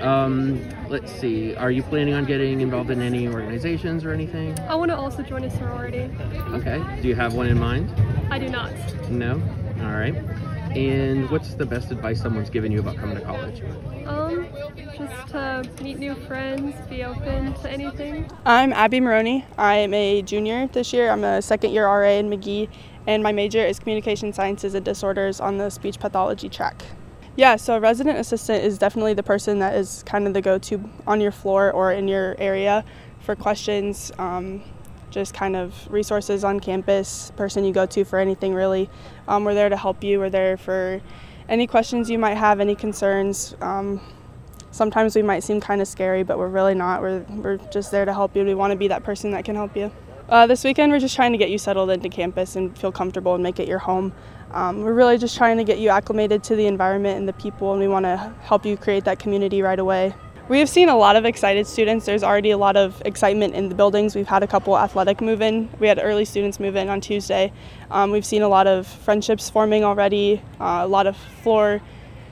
[0.00, 1.54] Um, let's see.
[1.56, 4.58] Are you planning on getting involved in any organizations or anything?
[4.60, 6.10] I want to also join a sorority.
[6.52, 6.82] Okay.
[7.02, 7.92] Do you have one in mind?
[8.30, 8.72] I do not.
[9.10, 9.42] No?
[9.82, 10.14] All right.
[10.74, 13.62] And what's the best advice someone's given you about coming to college?
[14.06, 14.48] Um,
[14.96, 18.30] just to meet new friends, be open to anything.
[18.46, 19.44] I'm Abby Maroney.
[19.58, 21.10] I am a junior this year.
[21.10, 22.70] I'm a second year RA in McGee,
[23.06, 26.82] and my major is communication sciences and disorders on the speech pathology track.
[27.36, 30.58] Yeah, so a resident assistant is definitely the person that is kind of the go
[30.58, 32.82] to on your floor or in your area
[33.20, 34.62] for questions, um,
[35.12, 38.90] just kind of resources on campus, person you go to for anything really.
[39.28, 41.00] Um, we're there to help you, we're there for
[41.48, 43.54] any questions you might have, any concerns.
[43.60, 44.00] Um,
[44.72, 47.02] sometimes we might seem kind of scary, but we're really not.
[47.02, 48.44] We're, we're just there to help you.
[48.44, 49.92] We want to be that person that can help you.
[50.28, 53.34] Uh, this weekend, we're just trying to get you settled into campus and feel comfortable
[53.34, 54.12] and make it your home.
[54.52, 57.72] Um, we're really just trying to get you acclimated to the environment and the people,
[57.72, 60.14] and we want to help you create that community right away.
[60.48, 62.04] We have seen a lot of excited students.
[62.04, 64.16] There's already a lot of excitement in the buildings.
[64.16, 65.70] We've had a couple athletic move in.
[65.78, 67.52] We had early students move in on Tuesday.
[67.92, 70.42] Um, we've seen a lot of friendships forming already.
[70.60, 71.80] Uh, a lot of floor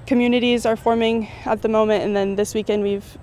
[0.07, 3.17] communities are forming at the moment, and then this weekend we've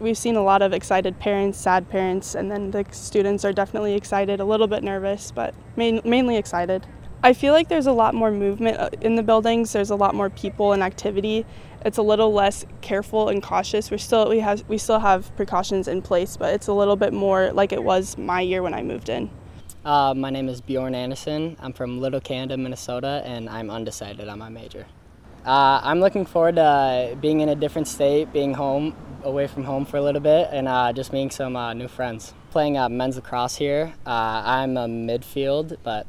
[0.00, 3.92] we've seen a lot of excited parents, sad parents, and then the students are definitely
[3.92, 6.86] excited, a little bit nervous, but main, mainly excited.
[7.22, 9.74] I feel like there's a lot more movement uh, in the buildings.
[9.74, 11.44] There's a lot more people and activity.
[11.82, 13.90] It's a little less careful and cautious.
[13.90, 17.12] We're still we have we still have precautions in place, but it's a little bit
[17.12, 19.30] more like it was my year when I moved in.
[19.82, 21.56] Uh, my name is Bjorn Anderson.
[21.58, 24.84] I'm from Little Canada, Minnesota, and I'm undecided on my major.
[25.46, 29.64] Uh, I'm looking forward to uh, being in a different state, being home, away from
[29.64, 32.34] home for a little bit, and uh, just meeting some uh, new friends.
[32.50, 33.94] Playing uh, men's lacrosse here.
[34.04, 36.06] I'm a midfield, but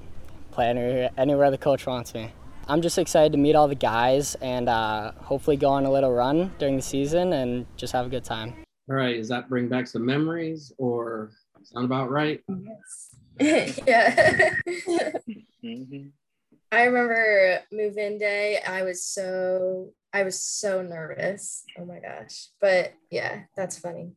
[0.52, 2.34] play anywhere, anywhere the coach wants me.
[2.67, 6.12] I'm just excited to meet all the guys and uh, hopefully go on a little
[6.12, 8.54] run during the season and just have a good time.
[8.89, 9.17] All right.
[9.17, 11.32] Does that bring back some memories or
[11.63, 12.41] sound about right?
[13.39, 13.80] Yes.
[13.88, 14.54] yeah.
[16.71, 18.60] I remember move-in day.
[18.65, 21.63] I was so I was so nervous.
[21.78, 22.47] Oh my gosh.
[22.60, 24.12] But yeah, that's funny.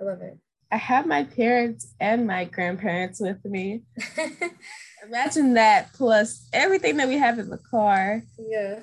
[0.00, 0.38] I love it.
[0.70, 3.82] I have my parents and my grandparents with me.
[5.04, 8.22] Imagine that plus everything that we have in the car.
[8.38, 8.80] Yeah.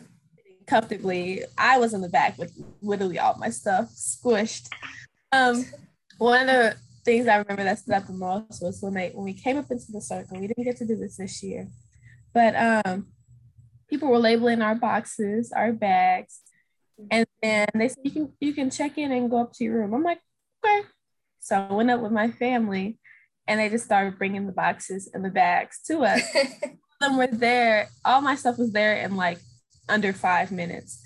[0.68, 1.44] Comfortably.
[1.58, 4.70] I was in the back with literally all my stuff squished.
[5.32, 5.66] Um,
[6.18, 9.26] one of the things I remember that stood out the most was when they when
[9.26, 10.40] we came up into the circle.
[10.40, 11.68] We didn't get to do this this year,
[12.34, 13.08] but um,
[13.90, 16.42] people were labeling our boxes, our bags,
[17.12, 19.80] and then they said you can you can check in and go up to your
[19.80, 19.94] room.
[19.94, 20.20] I'm like,
[20.64, 20.88] okay.
[21.40, 23.00] So I went up with my family,
[23.48, 26.22] and they just started bringing the boxes and the bags to us.
[27.02, 27.90] Them were there.
[28.06, 29.40] All my stuff was there in like
[29.90, 31.02] under five minutes.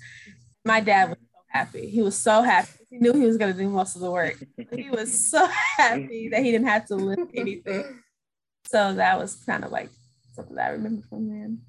[0.64, 1.88] My dad was so happy.
[1.88, 2.70] He was so happy.
[2.90, 4.42] He knew he was going to do most of the work.
[4.72, 5.46] He was so
[5.76, 8.02] happy that he didn't have to lift anything.
[8.66, 9.90] So that was kind of like
[10.34, 11.62] something that I remember from then.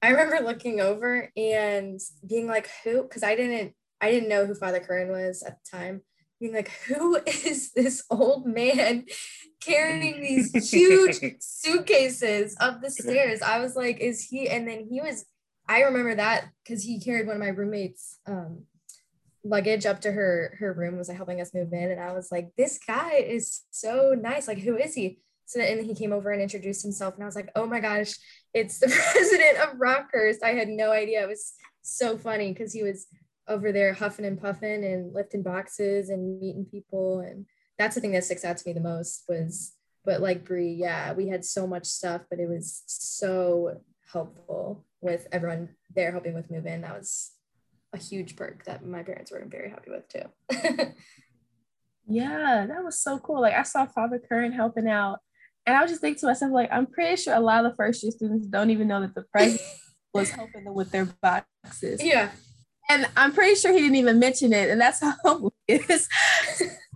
[0.00, 3.02] I remember looking over and being like, who?
[3.02, 6.02] Because I didn't I didn't know who Father Curran was at the time.
[6.42, 9.06] Being like, who is this old man
[9.60, 13.40] carrying these huge suitcases up the stairs?
[13.42, 14.48] I was like, is he?
[14.48, 15.24] And then he was,
[15.68, 18.64] I remember that because he carried one of my roommates' um,
[19.44, 20.96] luggage up to her her room.
[20.96, 24.48] Was like helping us move in, and I was like, this guy is so nice.
[24.48, 25.20] Like, who is he?
[25.46, 28.14] So and he came over and introduced himself, and I was like, oh my gosh,
[28.52, 30.42] it's the president of Rockhurst.
[30.42, 31.22] I had no idea.
[31.22, 31.52] It was
[31.82, 33.06] so funny because he was
[33.48, 37.20] over there huffing and puffing and lifting boxes and meeting people.
[37.20, 37.46] And
[37.78, 39.74] that's the thing that sticks out to me the most was,
[40.04, 43.80] but like Brie, yeah, we had so much stuff, but it was so
[44.12, 46.82] helpful with everyone there helping with move in.
[46.82, 47.32] That was
[47.92, 50.92] a huge perk that my parents were very happy with too.
[52.06, 53.40] Yeah, that was so cool.
[53.40, 55.20] Like I saw Father Curran helping out.
[55.64, 57.76] And I was just thinking to myself, like, I'm pretty sure a lot of the
[57.76, 59.62] first year students don't even know that the president
[60.14, 62.02] was helping them with their boxes.
[62.02, 62.30] Yeah.
[62.92, 64.68] And I'm pretty sure he didn't even mention it.
[64.68, 66.08] And that's how humble he is.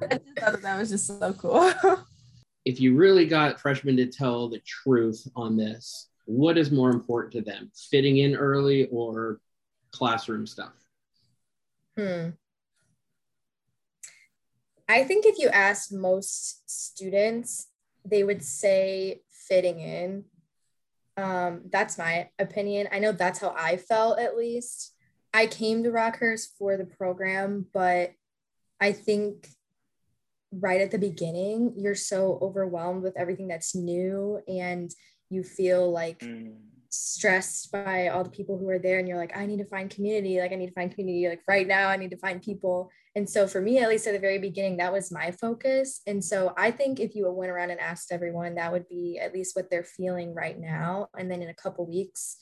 [0.03, 1.73] I just thought that, that was just so cool.
[2.67, 7.33] If you really got freshmen to tell the truth on this, what is more important
[7.35, 9.39] to them, fitting in early or
[9.93, 10.73] classroom stuff?
[11.97, 12.31] Hmm.
[14.89, 17.69] I think if you asked most students,
[18.05, 20.25] they would say fitting in.
[21.17, 22.89] Um, that's my opinion.
[22.91, 24.96] I know that's how I felt at least.
[25.37, 28.13] I came to Rockhurst for the program, but
[28.81, 29.51] I think
[30.51, 34.91] right at the beginning, you're so overwhelmed with everything that's new and
[35.29, 36.55] you feel like mm.
[36.89, 39.91] stressed by all the people who are there and you're like, I need to find
[39.91, 40.41] community.
[40.41, 41.29] Like I need to find community.
[41.29, 42.91] Like right now, I need to find people.
[43.15, 46.01] And so for me, at least at the very beginning, that was my focus.
[46.07, 49.35] And so I think if you went around and asked everyone, that would be at
[49.35, 51.09] least what they're feeling right now.
[51.19, 52.39] And then in a couple weeks,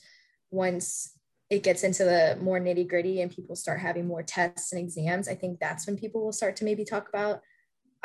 [0.49, 1.11] once
[1.49, 5.27] it gets into the more nitty gritty and people start having more tests and exams,
[5.27, 7.41] I think that's when people will start to maybe talk about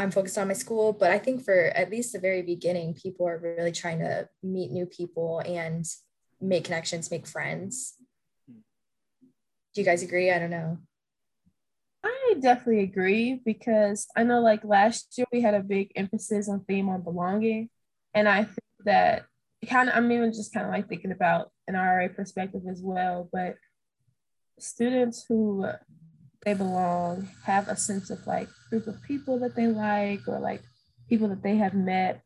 [0.01, 0.95] I'm focused on my school.
[0.95, 4.71] But I think for at least the very beginning, people are really trying to meet
[4.71, 5.85] new people and
[6.41, 7.97] make connections, make friends.
[9.75, 10.31] Do you guys agree?
[10.31, 10.79] I don't know.
[12.03, 16.65] I definitely agree because I know like last year we had a big emphasis on
[16.65, 17.69] theme on belonging.
[18.15, 19.27] And I think that
[19.69, 23.29] kind of, I'm even just kind of like thinking about an RA perspective as well,
[23.33, 23.57] but
[24.59, 25.65] students who
[26.45, 30.63] they belong have a sense of like group of people that they like or like
[31.09, 32.23] people that they have met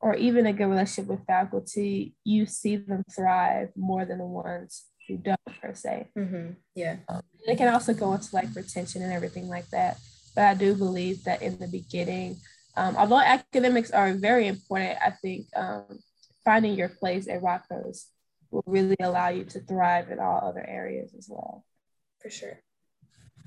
[0.00, 4.84] or even a good relationship with faculty, you see them thrive more than the ones
[5.08, 6.08] who don't per se.
[6.16, 6.52] Mm-hmm.
[6.74, 6.96] Yeah.
[7.08, 9.98] Um, it can also go into like retention and everything like that.
[10.36, 12.36] But I do believe that in the beginning,
[12.76, 15.98] um, although academics are very important, I think um,
[16.44, 18.04] finding your place at Rockhurst
[18.50, 21.64] will really allow you to thrive in all other areas as well.
[22.20, 22.60] For sure.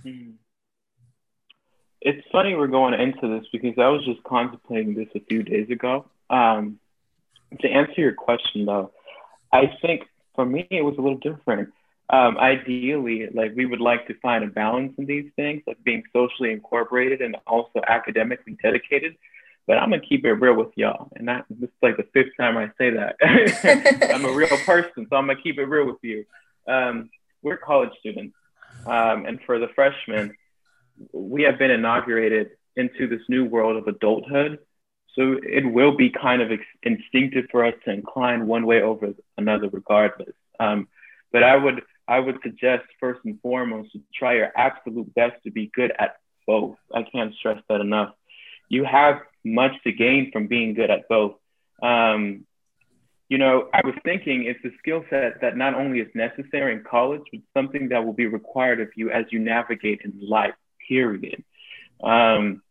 [0.05, 0.31] Mm-hmm.
[2.01, 5.69] It's funny we're going into this because I was just contemplating this a few days
[5.69, 6.05] ago.
[6.29, 6.79] Um,
[7.59, 8.91] to answer your question, though,
[9.51, 11.69] I think for me it was a little different.
[12.09, 16.03] Um, ideally, like we would like to find a balance in these things, like being
[16.11, 19.15] socially incorporated and also academically dedicated.
[19.67, 22.35] But I'm gonna keep it real with y'all, and that, this is like the fifth
[22.39, 23.15] time I say that.
[24.13, 26.25] I'm a real person, so I'm gonna keep it real with you.
[26.67, 27.09] Um,
[27.41, 28.35] we're college students,
[28.85, 30.35] um, and for the freshmen,
[31.13, 34.59] we have been inaugurated into this new world of adulthood.
[35.15, 39.13] So it will be kind of ex- instinctive for us to incline one way over
[39.37, 40.33] another, regardless.
[40.59, 40.87] Um,
[41.31, 45.51] but I would I would suggest first and foremost to try your absolute best to
[45.51, 46.75] be good at both.
[46.93, 48.13] I can't stress that enough.
[48.69, 51.35] You have much to gain from being good at both.
[51.81, 52.45] Um,
[53.29, 56.83] you know, I was thinking it's a skill set that not only is necessary in
[56.83, 60.53] college, but something that will be required of you as you navigate in life,
[60.87, 61.41] period.
[62.03, 62.61] Um,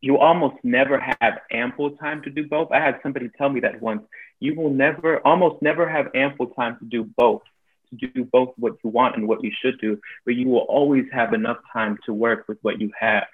[0.00, 2.72] you almost never have ample time to do both.
[2.72, 4.02] I had somebody tell me that once.
[4.40, 7.42] You will never, almost never have ample time to do both,
[7.90, 11.04] to do both what you want and what you should do, but you will always
[11.12, 13.24] have enough time to work with what you have.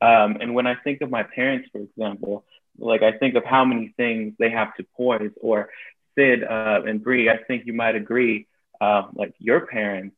[0.00, 2.44] Um, and when I think of my parents, for example,
[2.78, 5.32] like I think of how many things they have to poise.
[5.40, 5.70] Or
[6.16, 8.46] Sid uh, and Bree, I think you might agree.
[8.78, 10.14] Um, like your parents,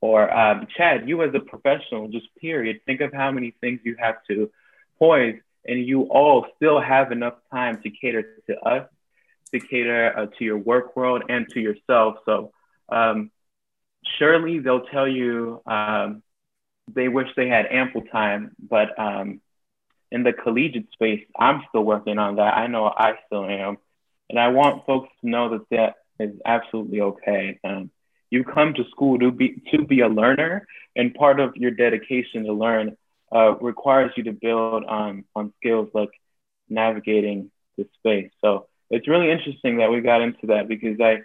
[0.00, 2.80] or um, Chad, you as a professional, just period.
[2.84, 4.50] Think of how many things you have to
[4.98, 8.88] poise, and you all still have enough time to cater to us,
[9.52, 12.16] to cater uh, to your work world, and to yourself.
[12.26, 12.50] So
[12.88, 13.30] um,
[14.18, 16.24] surely they'll tell you um,
[16.92, 19.40] they wish they had ample time, but um,
[20.10, 22.56] in the collegiate space, I'm still working on that.
[22.56, 23.78] I know I still am.
[24.28, 27.58] And I want folks to know that that is absolutely okay.
[27.64, 27.90] Um,
[28.30, 30.66] you come to school to be to be a learner,
[30.96, 32.96] and part of your dedication to learn
[33.34, 36.10] uh, requires you to build on on skills like
[36.68, 38.30] navigating the space.
[38.40, 41.22] So it's really interesting that we got into that because I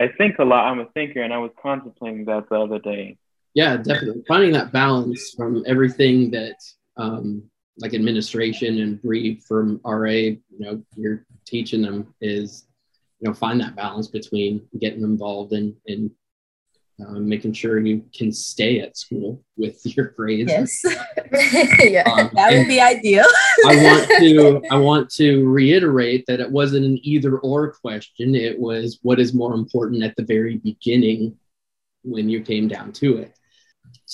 [0.00, 0.66] I think a lot.
[0.66, 3.16] I'm a thinker, and I was contemplating that the other day.
[3.54, 6.56] Yeah, definitely finding that balance from everything that
[6.96, 7.44] um,
[7.78, 12.66] like administration and Bree from RA, you know, you're teaching them is,
[13.20, 16.10] you know, find that balance between getting involved in, in
[17.00, 20.50] uh, making sure you can stay at school with your grades.
[20.50, 20.80] Yes,
[21.82, 23.24] yeah, um, that would be ideal.
[23.66, 28.34] I want to I want to reiterate that it wasn't an either or question.
[28.34, 31.36] It was what is more important at the very beginning
[32.04, 33.34] when you came down to it.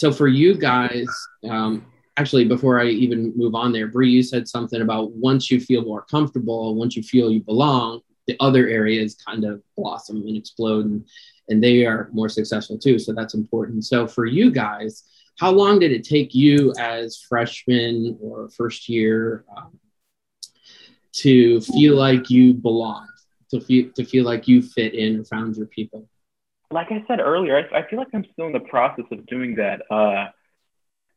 [0.00, 1.06] So for you guys,
[1.46, 1.84] um,
[2.16, 5.82] actually before I even move on there, Bree, you said something about once you feel
[5.82, 10.86] more comfortable, once you feel you belong, the other areas kind of blossom and explode
[10.86, 11.06] and,
[11.50, 12.98] and they are more successful too.
[12.98, 13.84] So that's important.
[13.84, 15.04] So for you guys,
[15.38, 19.78] how long did it take you as freshmen or first year um,
[21.16, 23.10] to feel like you belonged,
[23.50, 26.09] to feel, to feel like you fit in or found your people?
[26.72, 29.56] Like I said earlier, I, I feel like I'm still in the process of doing
[29.56, 29.82] that.
[29.90, 30.30] Uh,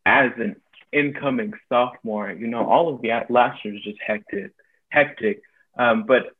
[0.05, 0.55] as an
[0.91, 4.51] incoming sophomore, you know, all of the last year was just hectic,
[4.89, 5.41] hectic.
[5.77, 6.35] Um, but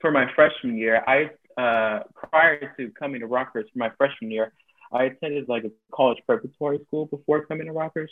[0.00, 1.30] for my freshman year, I
[1.60, 4.52] uh, prior to coming to Rockhurst for my freshman year,
[4.92, 8.08] I attended like a college preparatory school before coming to Rockhurst,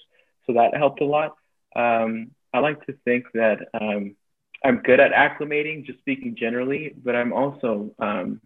[0.47, 1.37] so that helped a lot.
[1.75, 4.17] Um, I like to think that um,
[4.65, 8.41] I'm good at acclimating, just speaking generally, but I'm also um,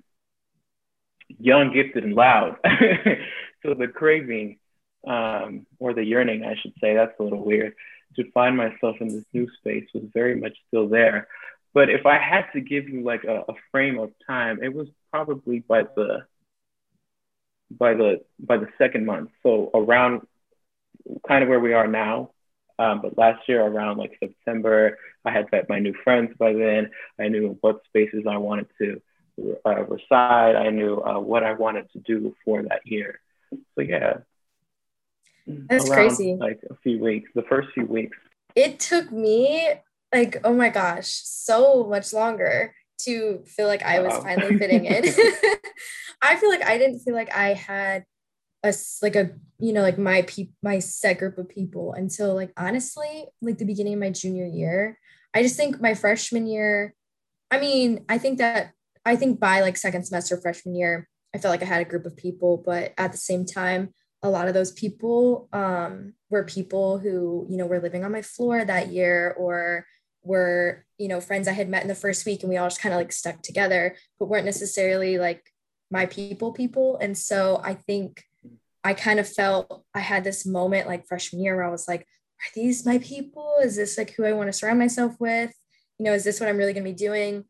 [1.38, 2.56] young, gifted, and loud.
[3.62, 4.58] so the craving
[5.06, 7.74] um, or the yearning, I should say, that's a little weird,
[8.16, 11.28] to find myself in this new space was very much still there.
[11.74, 14.88] But if I had to give you like a, a frame of time, it was
[15.10, 16.26] probably by the
[17.70, 19.30] by the by the second month.
[19.42, 20.26] So around
[21.26, 22.30] kind of where we are now.
[22.78, 26.90] Um, but last year around like September, I had met my new friends by then.
[27.18, 29.00] I knew what spaces I wanted to
[29.64, 30.56] uh, reside.
[30.56, 33.20] I knew uh, what I wanted to do for that year.
[33.74, 34.18] So yeah,
[35.46, 36.36] that's around, crazy.
[36.38, 38.16] Like a few weeks, the first few weeks.
[38.54, 39.68] It took me
[40.12, 42.74] like oh my gosh, so much longer
[43.04, 44.22] to feel like I was wow.
[44.22, 45.04] finally fitting in.
[46.22, 48.04] I feel like I didn't feel like I had
[48.62, 48.72] a
[49.02, 53.26] like a you know like my pe- my set group of people until like honestly
[53.40, 54.98] like the beginning of my junior year.
[55.34, 56.94] I just think my freshman year.
[57.50, 58.72] I mean, I think that
[59.04, 62.06] I think by like second semester freshman year, I felt like I had a group
[62.06, 66.98] of people, but at the same time, a lot of those people um, were people
[66.98, 69.86] who you know were living on my floor that year or
[70.22, 72.80] were you know friends I had met in the first week and we all just
[72.80, 75.42] kind of like stuck together, but weren't necessarily like
[75.90, 76.96] my people people.
[76.98, 78.22] And so I think
[78.84, 82.00] I kind of felt I had this moment like freshman year where I was like,
[82.00, 83.56] are these my people?
[83.62, 85.52] Is this like who I want to surround myself with?
[85.98, 87.44] You know, is this what I'm really going to be doing?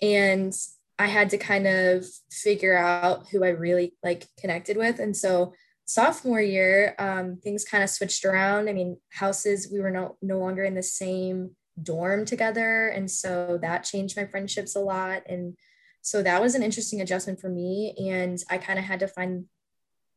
[0.00, 0.54] And
[1.00, 4.98] I had to kind of figure out who I really like connected with.
[4.98, 5.54] And so
[5.86, 8.68] sophomore year, um, things kind of switched around.
[8.68, 12.88] I mean, houses, we were no, no longer in the same dorm together.
[12.88, 15.22] And so that changed my friendships a lot.
[15.26, 15.56] And
[16.02, 17.94] so that was an interesting adjustment for me.
[17.98, 19.46] And I kind of had to find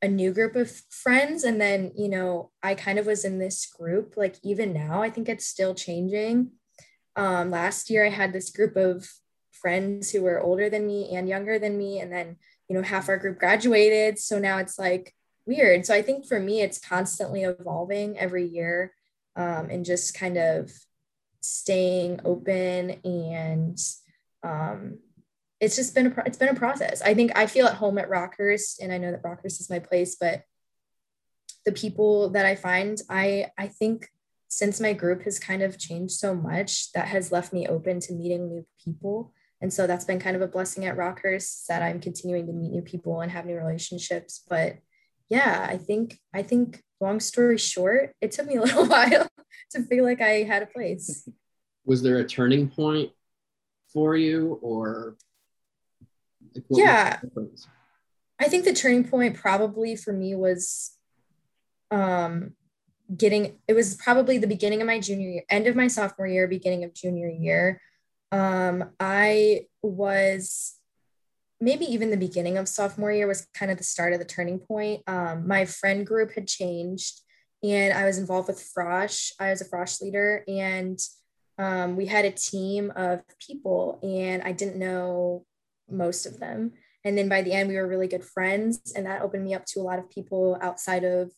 [0.01, 1.45] a new group of friends.
[1.45, 5.09] And then, you know, I kind of was in this group, like even now, I
[5.09, 6.51] think it's still changing.
[7.15, 9.07] Um, last year, I had this group of
[9.63, 11.99] friends who were older than me and younger than me.
[11.99, 12.37] And then,
[12.67, 14.19] you know, half our group graduated.
[14.19, 15.15] So now it's like
[15.47, 15.87] weird.
[15.87, 18.93] So I think for me, it's constantly evolving every year
[19.35, 20.71] um, and just kind of
[21.39, 23.77] staying open and
[24.43, 24.99] um,
[25.63, 27.01] it's just been a it's been a process.
[27.01, 29.79] I think I feel at home at Rockhurst, and I know that Rockhurst is my
[29.79, 30.43] place, but
[31.65, 34.09] the people that I find, I I think
[34.49, 38.13] since my group has kind of changed so much, that has left me open to
[38.13, 39.33] meeting new people.
[39.63, 42.71] And so that's been kind of a blessing at Rockhurst that I'm continuing to meet
[42.71, 44.43] new people and have new relationships.
[44.49, 44.79] But
[45.29, 49.29] yeah, I think I think long story short, it took me a little while
[49.71, 51.29] to feel like I had a place.
[51.85, 53.13] Was there a turning point
[53.93, 55.15] for you or
[56.55, 57.19] like yeah.
[58.39, 60.97] I think the turning point probably for me was
[61.89, 62.51] um,
[63.15, 66.49] getting, it was probably the beginning of my junior year, end of my sophomore year,
[66.49, 67.79] beginning of junior year.
[68.33, 70.73] Um, I was
[71.61, 74.57] maybe even the beginning of sophomore year was kind of the start of the turning
[74.57, 75.03] point.
[75.05, 77.21] Um, my friend group had changed
[77.61, 79.31] and I was involved with Frosh.
[79.39, 80.99] I was a Frosh leader and
[81.59, 85.45] um, we had a team of people and I didn't know
[85.87, 86.71] most of them.
[87.05, 88.93] And then by the end, we were really good friends.
[88.95, 91.31] And that opened me up to a lot of people outside of,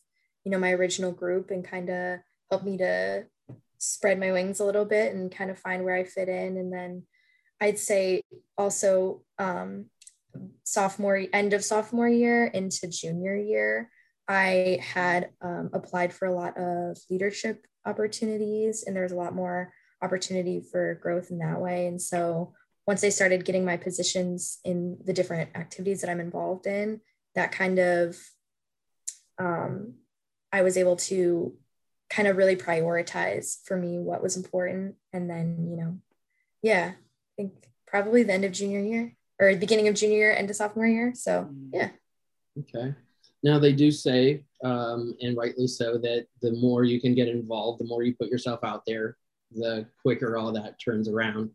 [0.46, 2.20] you know, my original group and kind of
[2.50, 3.26] helped me to
[3.78, 6.58] spread my wings a little bit and kind of find where I fit in.
[6.58, 7.04] And then
[7.62, 8.22] I'd say
[8.58, 9.86] also um,
[10.64, 13.90] sophomore, end of sophomore year into junior year,
[14.28, 19.36] I had um, applied for a lot of leadership opportunities and there was a lot
[19.36, 19.72] more
[20.02, 21.88] opportunity for growth in that way.
[21.88, 22.54] And so
[22.88, 27.02] once I started getting my positions in the different activities that I'm involved in,
[27.34, 28.18] that kind of,
[29.38, 29.96] um,
[30.52, 31.56] I was able to
[32.16, 34.96] kind of really prioritize for me what was important.
[35.12, 35.98] And then, you know,
[36.62, 37.52] yeah, I think
[37.86, 40.88] probably the end of junior year or the beginning of junior year, end of sophomore
[40.88, 41.12] year.
[41.14, 41.90] So, yeah.
[42.58, 42.96] Okay.
[43.44, 47.82] Now, they do say, um, and rightly so, that the more you can get involved,
[47.82, 49.18] the more you put yourself out there,
[49.52, 51.52] the quicker all that turns around.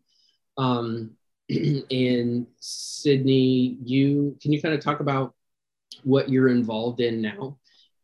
[0.57, 1.11] Um,
[1.49, 5.33] and Sydney, you can you kind of talk about
[6.03, 7.57] what you're involved in now,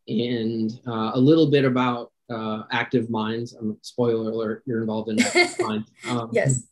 [0.08, 3.54] and uh, a little bit about uh, Active Minds.
[3.54, 5.90] I'm um, spoiler alert, you're involved in Active Minds.
[6.08, 6.68] Um, yes.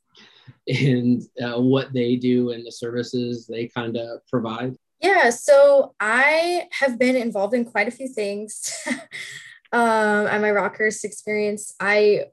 [0.68, 4.76] And uh, what they do and the services they kind of provide.
[5.00, 8.72] Yeah, so I have been involved in quite a few things.
[9.72, 12.26] um, at my Rockhurst experience, I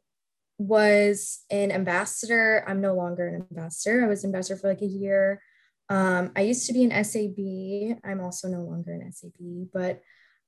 [0.57, 2.63] was an ambassador.
[2.67, 4.03] I'm no longer an ambassador.
[4.03, 5.41] I was ambassador for like a year.
[5.89, 7.99] Um, I used to be an SAB.
[8.03, 10.01] I'm also no longer an SAB, but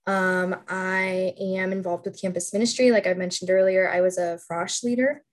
[0.07, 2.91] Um, I am involved with campus ministry.
[2.91, 5.23] Like I mentioned earlier, I was a Frosh leader,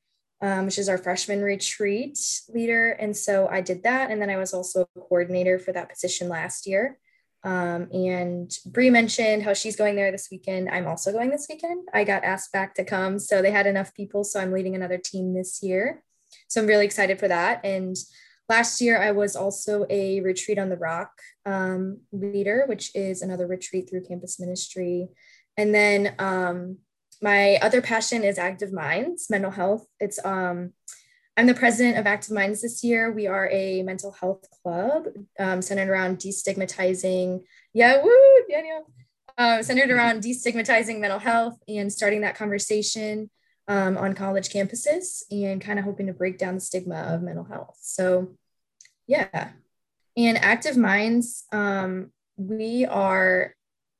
[0.41, 2.18] um, which is our freshman retreat
[2.49, 2.93] leader.
[2.93, 4.11] And so I did that.
[4.11, 6.99] And then I was also a coordinator for that position last year.
[7.45, 10.68] Um, and Bree mentioned how she's going there this weekend.
[10.70, 11.89] I'm also going this weekend.
[11.93, 13.18] I got asked back to come.
[13.18, 14.25] So they had enough people.
[14.25, 16.03] So I'm leading another team this year.
[16.49, 17.61] So I'm really excited for that.
[17.64, 17.97] And
[18.49, 21.11] last year, I was also a retreat on the rock
[21.47, 25.09] um, leader, which is another retreat through campus ministry.
[25.57, 26.78] And then um,
[27.20, 29.86] my other passion is active minds, mental health.
[30.01, 30.72] It's um,
[31.36, 33.11] I'm the president of Active Minds this year.
[33.11, 35.07] We are a mental health club
[35.38, 37.40] um, centered around destigmatizing.
[37.72, 38.90] Yeah, woo, Daniel.
[39.38, 43.30] Uh, centered around destigmatizing mental health and starting that conversation
[43.66, 47.45] um, on college campuses and kind of hoping to break down the stigma of mental
[47.45, 47.78] health.
[47.80, 48.36] So,
[49.07, 49.53] yeah.
[50.17, 53.55] And Active Minds, um, we are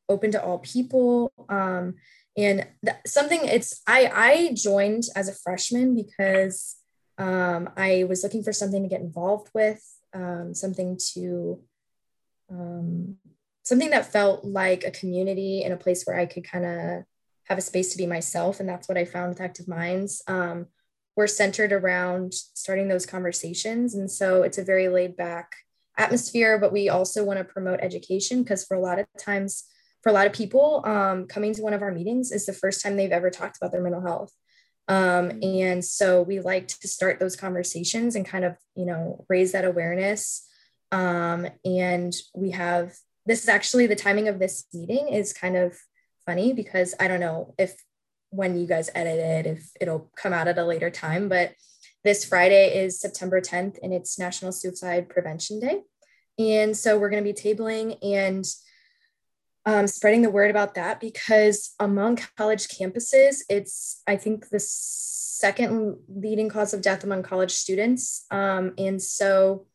[0.09, 1.33] open to all people.
[1.49, 1.95] Um,
[2.37, 6.77] and th- something it's I I joined as a freshman because
[7.19, 9.83] um, I was looking for something to get involved with,
[10.15, 11.61] um, something to
[12.51, 13.17] um,
[13.63, 17.05] something that felt like a community in a place where I could kind of
[17.45, 18.61] have a space to be myself.
[18.61, 20.23] And that's what I found with Active Minds.
[20.27, 20.67] Um,
[21.17, 23.95] we're centered around starting those conversations.
[23.95, 25.57] And so it's a very laid back
[25.99, 29.65] atmosphere, but we also want to promote education because for a lot of times,
[30.03, 32.83] for a lot of people, um, coming to one of our meetings is the first
[32.83, 34.33] time they've ever talked about their mental health.
[34.89, 39.53] Um, and so we like to start those conversations and kind of, you know, raise
[39.53, 40.47] that awareness.
[40.91, 42.93] Um, and we have
[43.25, 45.79] this is actually the timing of this meeting is kind of
[46.27, 47.75] funny because I don't know if
[48.31, 51.53] when you guys edit it, if it'll come out at a later time, but
[52.05, 55.83] this Friday is September 10th and it's National Suicide Prevention Day.
[56.39, 58.45] And so we're going to be tabling and
[59.65, 65.99] um, spreading the word about that because among college campuses, it's, I think, the second
[66.09, 68.25] leading cause of death among college students.
[68.31, 69.67] Um, and so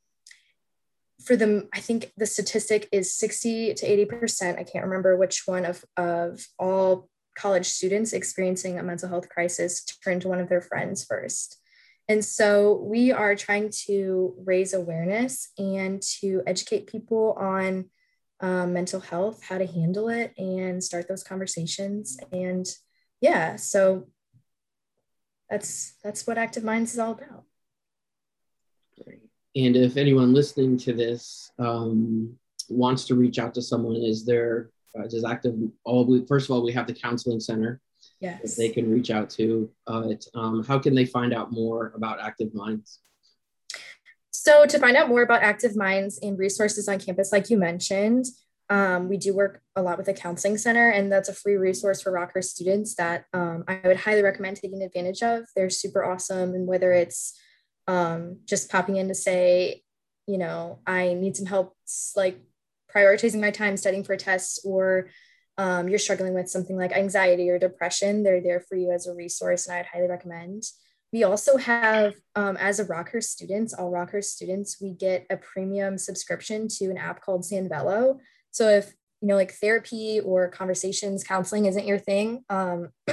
[1.24, 4.60] for them, I think the statistic is 60 to 80%.
[4.60, 9.86] I can't remember which one of, of all college students experiencing a mental health crisis
[10.04, 11.58] turn to one of their friends first.
[12.10, 17.90] And so we are trying to raise awareness and to educate people on
[18.40, 22.18] um, mental health, how to handle it, and start those conversations.
[22.32, 22.66] And
[23.20, 24.08] yeah, so
[25.50, 27.44] that's that's what Active Minds is all about.
[29.04, 29.24] Great.
[29.56, 32.38] And if anyone listening to this um,
[32.70, 36.56] wants to reach out to someone, is there uh, does active all we, first of
[36.56, 37.82] all we have the counseling center
[38.20, 38.56] yes.
[38.56, 42.54] they can reach out to uh, um, how can they find out more about active
[42.54, 43.00] minds?
[44.32, 48.26] So to find out more about active minds and resources on campus like you mentioned
[48.70, 52.02] um, we do work a lot with the counseling center and that's a free resource
[52.02, 55.46] for rockhurst students that um, i would highly recommend taking advantage of.
[55.56, 57.40] They're super awesome and whether it's
[57.88, 59.84] um, just popping in to say,
[60.28, 61.76] you know, I need some help,
[62.16, 62.40] like
[62.94, 65.10] prioritizing my time studying for tests, or
[65.58, 69.14] um, you're struggling with something like anxiety or depression, they're there for you as a
[69.14, 70.64] resource, and I'd highly recommend.
[71.14, 75.98] We also have, um, as a Rockhurst students, all Rockhurst students, we get a premium
[75.98, 78.20] subscription to an app called Sanvello.
[78.52, 82.90] So if you know, like therapy or conversations, counseling isn't your thing, um,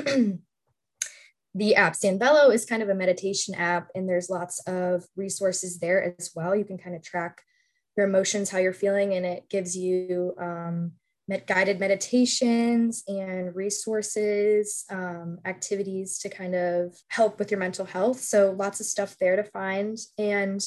[1.55, 6.15] the app Sanvello is kind of a meditation app, and there's lots of resources there
[6.19, 6.55] as well.
[6.55, 7.41] You can kind of track
[7.97, 10.93] your emotions, how you're feeling, and it gives you um,
[11.47, 18.21] guided meditations and resources, um, activities to kind of help with your mental health.
[18.21, 19.99] So lots of stuff there to find.
[20.19, 20.65] And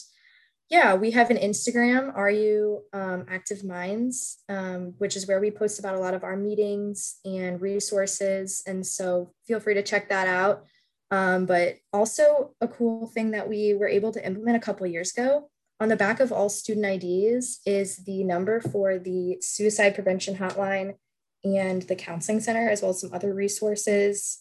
[0.69, 5.51] yeah, we have an Instagram, Are You um, Active Minds, um, which is where we
[5.51, 8.63] post about a lot of our meetings and resources.
[8.67, 10.65] And so feel free to check that out.
[11.09, 15.13] Um, but also a cool thing that we were able to implement a couple years
[15.13, 15.49] ago
[15.79, 20.95] on the back of all student IDs is the number for the suicide prevention hotline
[21.43, 24.39] and the counseling center, as well as some other resources.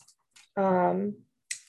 [0.56, 1.16] Um,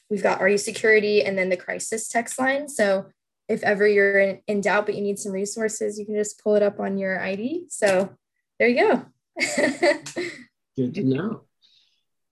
[0.10, 2.70] we've got RU security and then the crisis text line.
[2.70, 3.08] So
[3.50, 6.56] if ever you're in, in doubt, but you need some resources, you can just pull
[6.56, 7.66] it up on your ID.
[7.70, 8.16] So
[8.60, 9.06] there you go.
[10.78, 11.42] Good to know.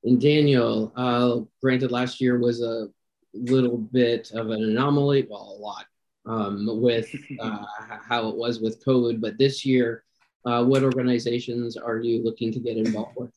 [0.03, 2.87] And Daniel, uh, granted, last year was a
[3.33, 5.85] little bit of an anomaly, well, a lot
[6.25, 7.65] um, with uh,
[8.07, 9.21] how it was with COVID.
[9.21, 10.03] But this year,
[10.45, 13.31] uh, what organizations are you looking to get involved with?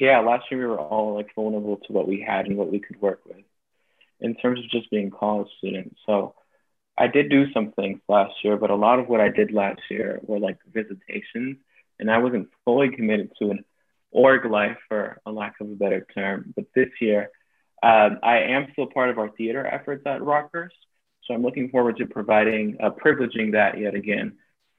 [0.00, 2.78] Yeah, last year we were all like vulnerable to what we had and what we
[2.78, 3.44] could work with
[4.20, 5.96] in terms of just being college students.
[6.04, 6.34] So
[6.96, 9.80] I did do some things last year, but a lot of what I did last
[9.88, 11.58] year were like visitations,
[11.98, 13.64] and I wasn't fully committed to an
[14.10, 16.52] org life, for a lack of a better term.
[16.56, 17.30] But this year,
[17.82, 20.70] um, I am still part of our theater efforts at Rockhurst.
[21.28, 24.38] So I'm looking forward to providing, uh, privileging that yet again.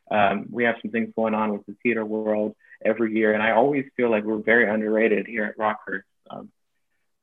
[0.10, 3.52] Um, we have some things going on with the theater world every year, and I
[3.52, 6.02] always feel like we're very underrated here at Rockhurst.
[6.32, 6.50] Um,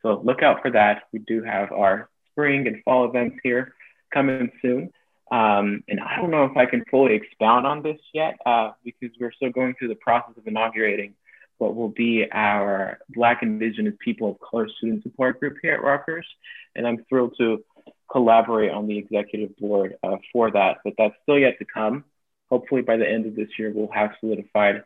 [0.03, 1.03] so look out for that.
[1.13, 3.75] We do have our spring and fall events here
[4.15, 4.93] coming soon.
[5.33, 9.11] Um, and I don't know if I can fully expound on this yet uh, because
[9.19, 11.15] we're still going through the process of inaugurating
[11.59, 16.29] what will be our Black Indigenous People of Color Student Support Group here at Rockhurst.
[16.77, 17.65] And I'm thrilled to
[18.11, 22.05] collaborate on the executive board uh, for that, but that's still yet to come.
[22.51, 24.85] Hopefully by the end of this year, we'll have solidified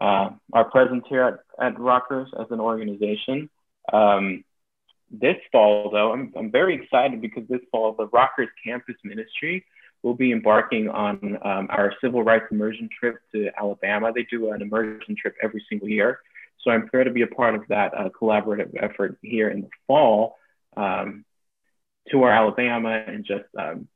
[0.00, 1.22] uh, our presence here
[1.58, 3.48] at, at Rockhurst as an organization.
[3.92, 4.44] Um,
[5.10, 9.64] this fall, though, I'm, I'm very excited because this fall, the Rockhurst Campus Ministry
[10.02, 14.12] will be embarking on um, our civil rights immersion trip to Alabama.
[14.12, 16.18] They do an immersion trip every single year.
[16.62, 19.68] So I'm thrilled to be a part of that uh, collaborative effort here in the
[19.86, 20.36] fall
[20.76, 21.24] um,
[22.10, 23.88] to our Alabama and just um,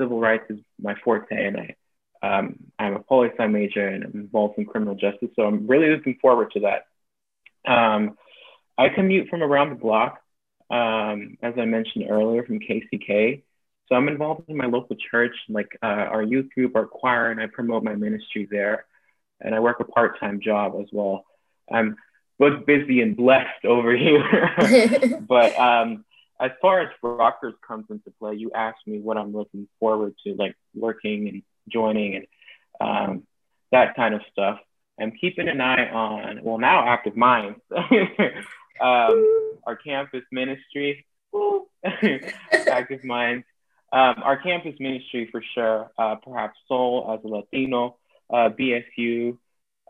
[0.00, 1.46] civil rights is my forte.
[1.46, 1.76] And I,
[2.22, 5.30] um, I'm a poli sci major and I'm involved in criminal justice.
[5.36, 6.86] So I'm really looking forward to that.
[7.70, 8.16] Um,
[8.76, 10.22] I commute from around the block
[10.72, 13.42] um, as I mentioned earlier, from KCK.
[13.88, 17.40] So I'm involved in my local church, like uh, our youth group, our choir, and
[17.40, 18.86] I promote my ministry there.
[19.40, 21.26] And I work a part time job as well.
[21.70, 21.96] I'm
[22.38, 25.20] both busy and blessed over here.
[25.28, 26.04] but um,
[26.42, 30.34] as far as Rockhurst comes into play, you asked me what I'm looking forward to,
[30.34, 32.26] like working and joining and
[32.80, 33.22] um,
[33.70, 34.58] that kind of stuff.
[35.00, 37.60] I'm keeping an eye on, well, now Active Minds.
[37.76, 41.06] um, our campus ministry,
[42.52, 43.44] active minds.
[43.92, 47.98] Um, our campus ministry for sure, uh, perhaps Soul as a Latino,
[48.32, 49.38] uh, BSU,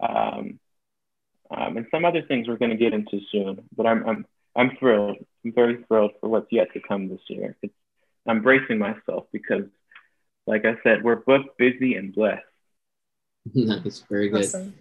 [0.03, 0.59] um,
[1.50, 3.68] um, and some other things we're going to get into soon.
[3.76, 4.26] But I'm, I'm,
[4.57, 5.18] I'm thrilled.
[5.45, 7.57] I'm very thrilled for what's yet to come this year.
[7.62, 7.74] It's,
[8.26, 9.64] I'm bracing myself because,
[10.47, 12.43] like I said, we're both busy and blessed.
[13.55, 14.45] nice, very good.
[14.45, 14.74] Awesome.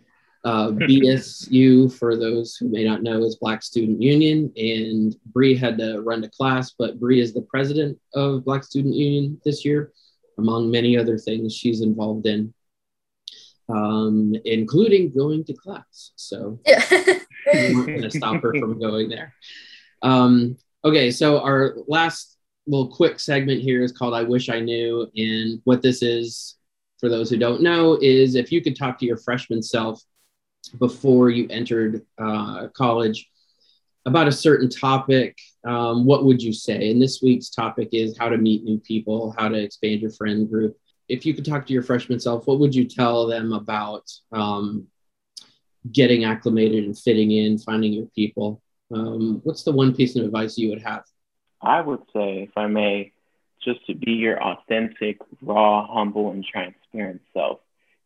[0.44, 5.78] Uh, BSU, for those who may not know, is Black Student Union, and Bree had
[5.78, 9.92] to run to class, but Bree is the president of Black Student Union this year,
[10.40, 12.54] among many other things she's involved in,
[13.70, 16.12] um, including going to class.
[16.16, 16.84] So yeah.
[17.54, 19.36] we weren't going to stop her from going there.
[20.02, 22.38] Um, okay, so our last
[22.68, 26.58] little quick segment here is called I Wish I Knew, and what this is
[27.00, 30.02] for those who don't know is if you could talk to your freshman self
[30.78, 33.28] before you entered uh, college
[34.06, 36.92] about a certain topic, um, what would you say?
[36.92, 40.50] And this week's topic is how to meet new people, how to expand your friend
[40.50, 40.78] group.
[41.08, 44.88] If you could talk to your freshman self, what would you tell them about um,
[45.92, 48.62] getting acclimated and fitting in, finding your people?
[48.94, 51.04] Um, what's the one piece of advice you would have?
[51.62, 53.14] I would say, if I may,
[53.64, 57.60] just to be your authentic, raw, humble, and transparent self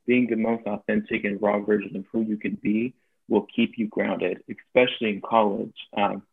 [0.05, 2.93] being the most authentic and raw version of who you can be
[3.27, 5.73] will keep you grounded, especially in college.
[5.97, 6.23] Um,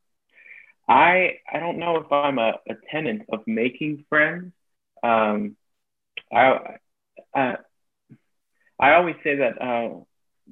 [0.88, 4.52] I I don't know if I'm a, a tenant of making friends.
[5.02, 5.56] Um,
[6.32, 6.76] I,
[7.34, 7.56] I
[8.78, 10.00] I always say that uh,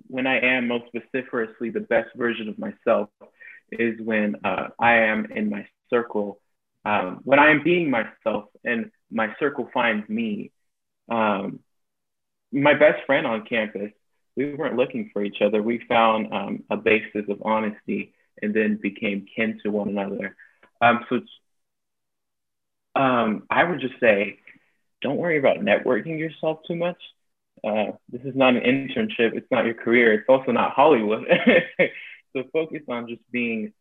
[0.07, 3.11] when I am most vociferously the best version of myself
[3.73, 6.41] is when uh, I am in my circle,
[6.85, 10.53] um, when I am being myself and my circle finds me.
[11.11, 11.61] Um,
[12.53, 13.91] my best friend on campus,
[14.37, 15.63] we weren't looking for each other.
[15.63, 20.37] We found um, a basis of honesty and then became kin to one another.
[20.81, 21.21] Um, so
[22.95, 24.39] um, I would just say,
[25.03, 26.99] don't worry about networking yourself too much.
[27.63, 29.35] Uh, this is not an internship.
[29.35, 30.15] It's not your career.
[30.15, 31.27] It's also not Hollywood.
[32.35, 33.73] so focus on just being,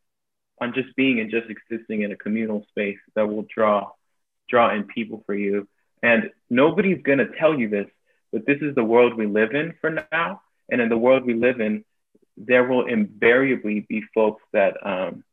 [0.59, 3.89] on just being and just existing in a communal space that will draw,
[4.49, 5.67] draw in people for you.
[6.01, 7.87] And nobody's gonna tell you this
[8.31, 10.41] but this is the world we live in for now.
[10.69, 11.83] And in the world we live in,
[12.37, 15.23] there will invariably be folks that um,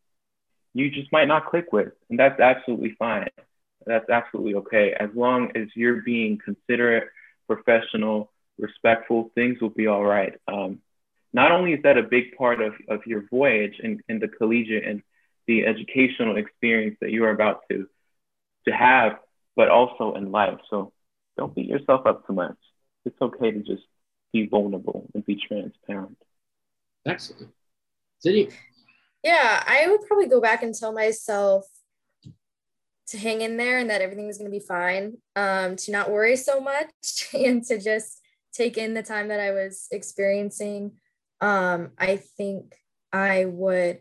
[0.74, 1.92] you just might not click with.
[2.10, 3.28] And that's absolutely fine.
[3.86, 4.94] That's absolutely okay.
[4.98, 7.08] As long as you're being considerate,
[7.46, 10.34] professional, respectful, things will be all right.
[10.48, 10.80] Um,
[11.36, 14.84] not only is that a big part of, of your voyage and, and the collegiate
[14.84, 15.02] and
[15.46, 17.86] the educational experience that you are about to,
[18.66, 19.12] to have,
[19.54, 20.58] but also in life.
[20.68, 20.92] So
[21.36, 22.56] don't beat yourself up too much
[23.06, 23.84] it's okay to just
[24.32, 26.18] be vulnerable and be transparent.
[27.06, 27.52] Excellent.
[28.18, 28.48] Sydney.
[29.22, 31.64] Yeah, I would probably go back and tell myself
[33.08, 36.10] to hang in there and that everything is going to be fine, um, to not
[36.10, 38.20] worry so much and to just
[38.52, 40.92] take in the time that I was experiencing.
[41.40, 42.74] Um, I think
[43.12, 44.00] I would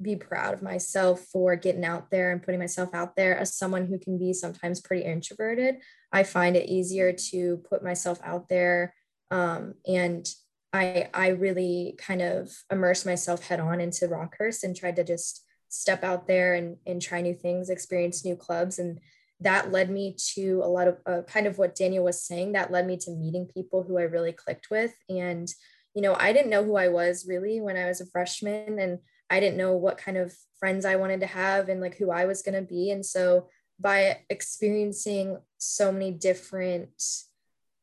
[0.00, 3.86] be proud of myself for getting out there and putting myself out there as someone
[3.86, 5.76] who can be sometimes pretty introverted.
[6.12, 8.94] I find it easier to put myself out there
[9.30, 10.26] um, and
[10.72, 15.44] I I really kind of immersed myself head on into Rockhurst and tried to just
[15.68, 19.00] step out there and and try new things, experience new clubs, and
[19.40, 22.52] that led me to a lot of uh, kind of what Daniel was saying.
[22.52, 25.48] That led me to meeting people who I really clicked with, and
[25.96, 28.98] you know I didn't know who I was really when I was a freshman, and
[29.28, 32.26] I didn't know what kind of friends I wanted to have and like who I
[32.26, 33.48] was going to be, and so
[33.80, 37.02] by experiencing so many different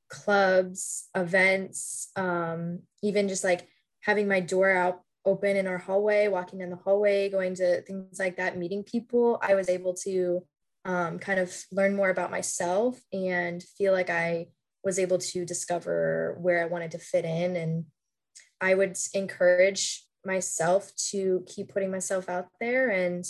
[0.10, 3.68] clubs, events, um, even just like
[4.02, 8.20] having my door out open in our hallway, walking down the hallway, going to things
[8.20, 10.46] like that, meeting people, I was able to
[10.86, 14.48] um, kind of learn more about myself and feel like I
[14.84, 17.56] was able to discover where I wanted to fit in.
[17.56, 17.86] And
[18.64, 23.26] I would encourage myself to keep putting myself out there and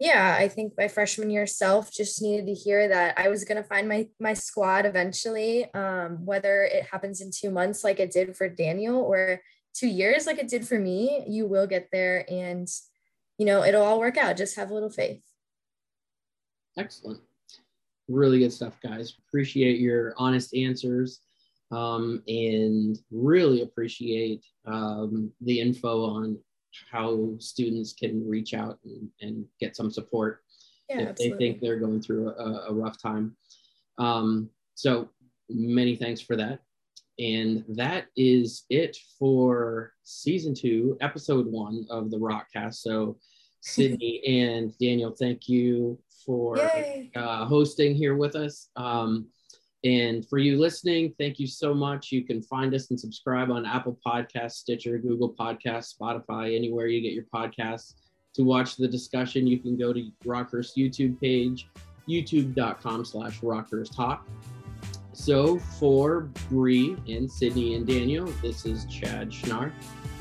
[0.00, 3.60] yeah, I think my freshman year self just needed to hear that I was going
[3.60, 5.72] to find my my squad eventually.
[5.74, 9.42] Um, whether it happens in two months like it did for Daniel or
[9.74, 12.68] two years like it did for me, you will get there, and
[13.38, 14.36] you know it'll all work out.
[14.36, 15.22] Just have a little faith.
[16.76, 17.20] Excellent,
[18.06, 19.14] really good stuff, guys.
[19.26, 21.22] Appreciate your honest answers,
[21.70, 26.38] um, and really appreciate um, the info on
[26.90, 30.42] how students can reach out and, and get some support
[30.88, 31.38] yeah, if absolutely.
[31.38, 33.36] they think they're going through a, a rough time.
[33.98, 35.08] Um, so
[35.50, 36.60] many thanks for that.
[37.18, 42.76] And that is it for season two, episode one of the Rockcast.
[42.76, 43.18] So,
[43.60, 46.56] Sydney and Daniel, thank you for
[47.16, 48.68] uh, hosting here with us.
[48.76, 49.26] Um,
[49.84, 52.10] and for you listening, thank you so much.
[52.10, 57.00] You can find us and subscribe on Apple Podcasts, Stitcher, Google Podcasts, Spotify, anywhere you
[57.00, 57.94] get your podcasts.
[58.34, 61.68] To watch the discussion, you can go to Rockhurst YouTube page,
[62.08, 64.28] youtube.com slash Rockhurst Talk.
[65.12, 69.72] So for Bree and Sydney and Daniel, this is Chad Schnarr.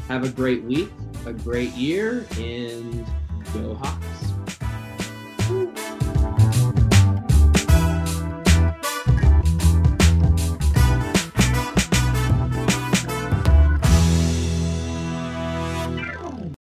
[0.08, 0.90] Have a great week,
[1.26, 3.06] a great year, and
[3.54, 4.27] go Hawks.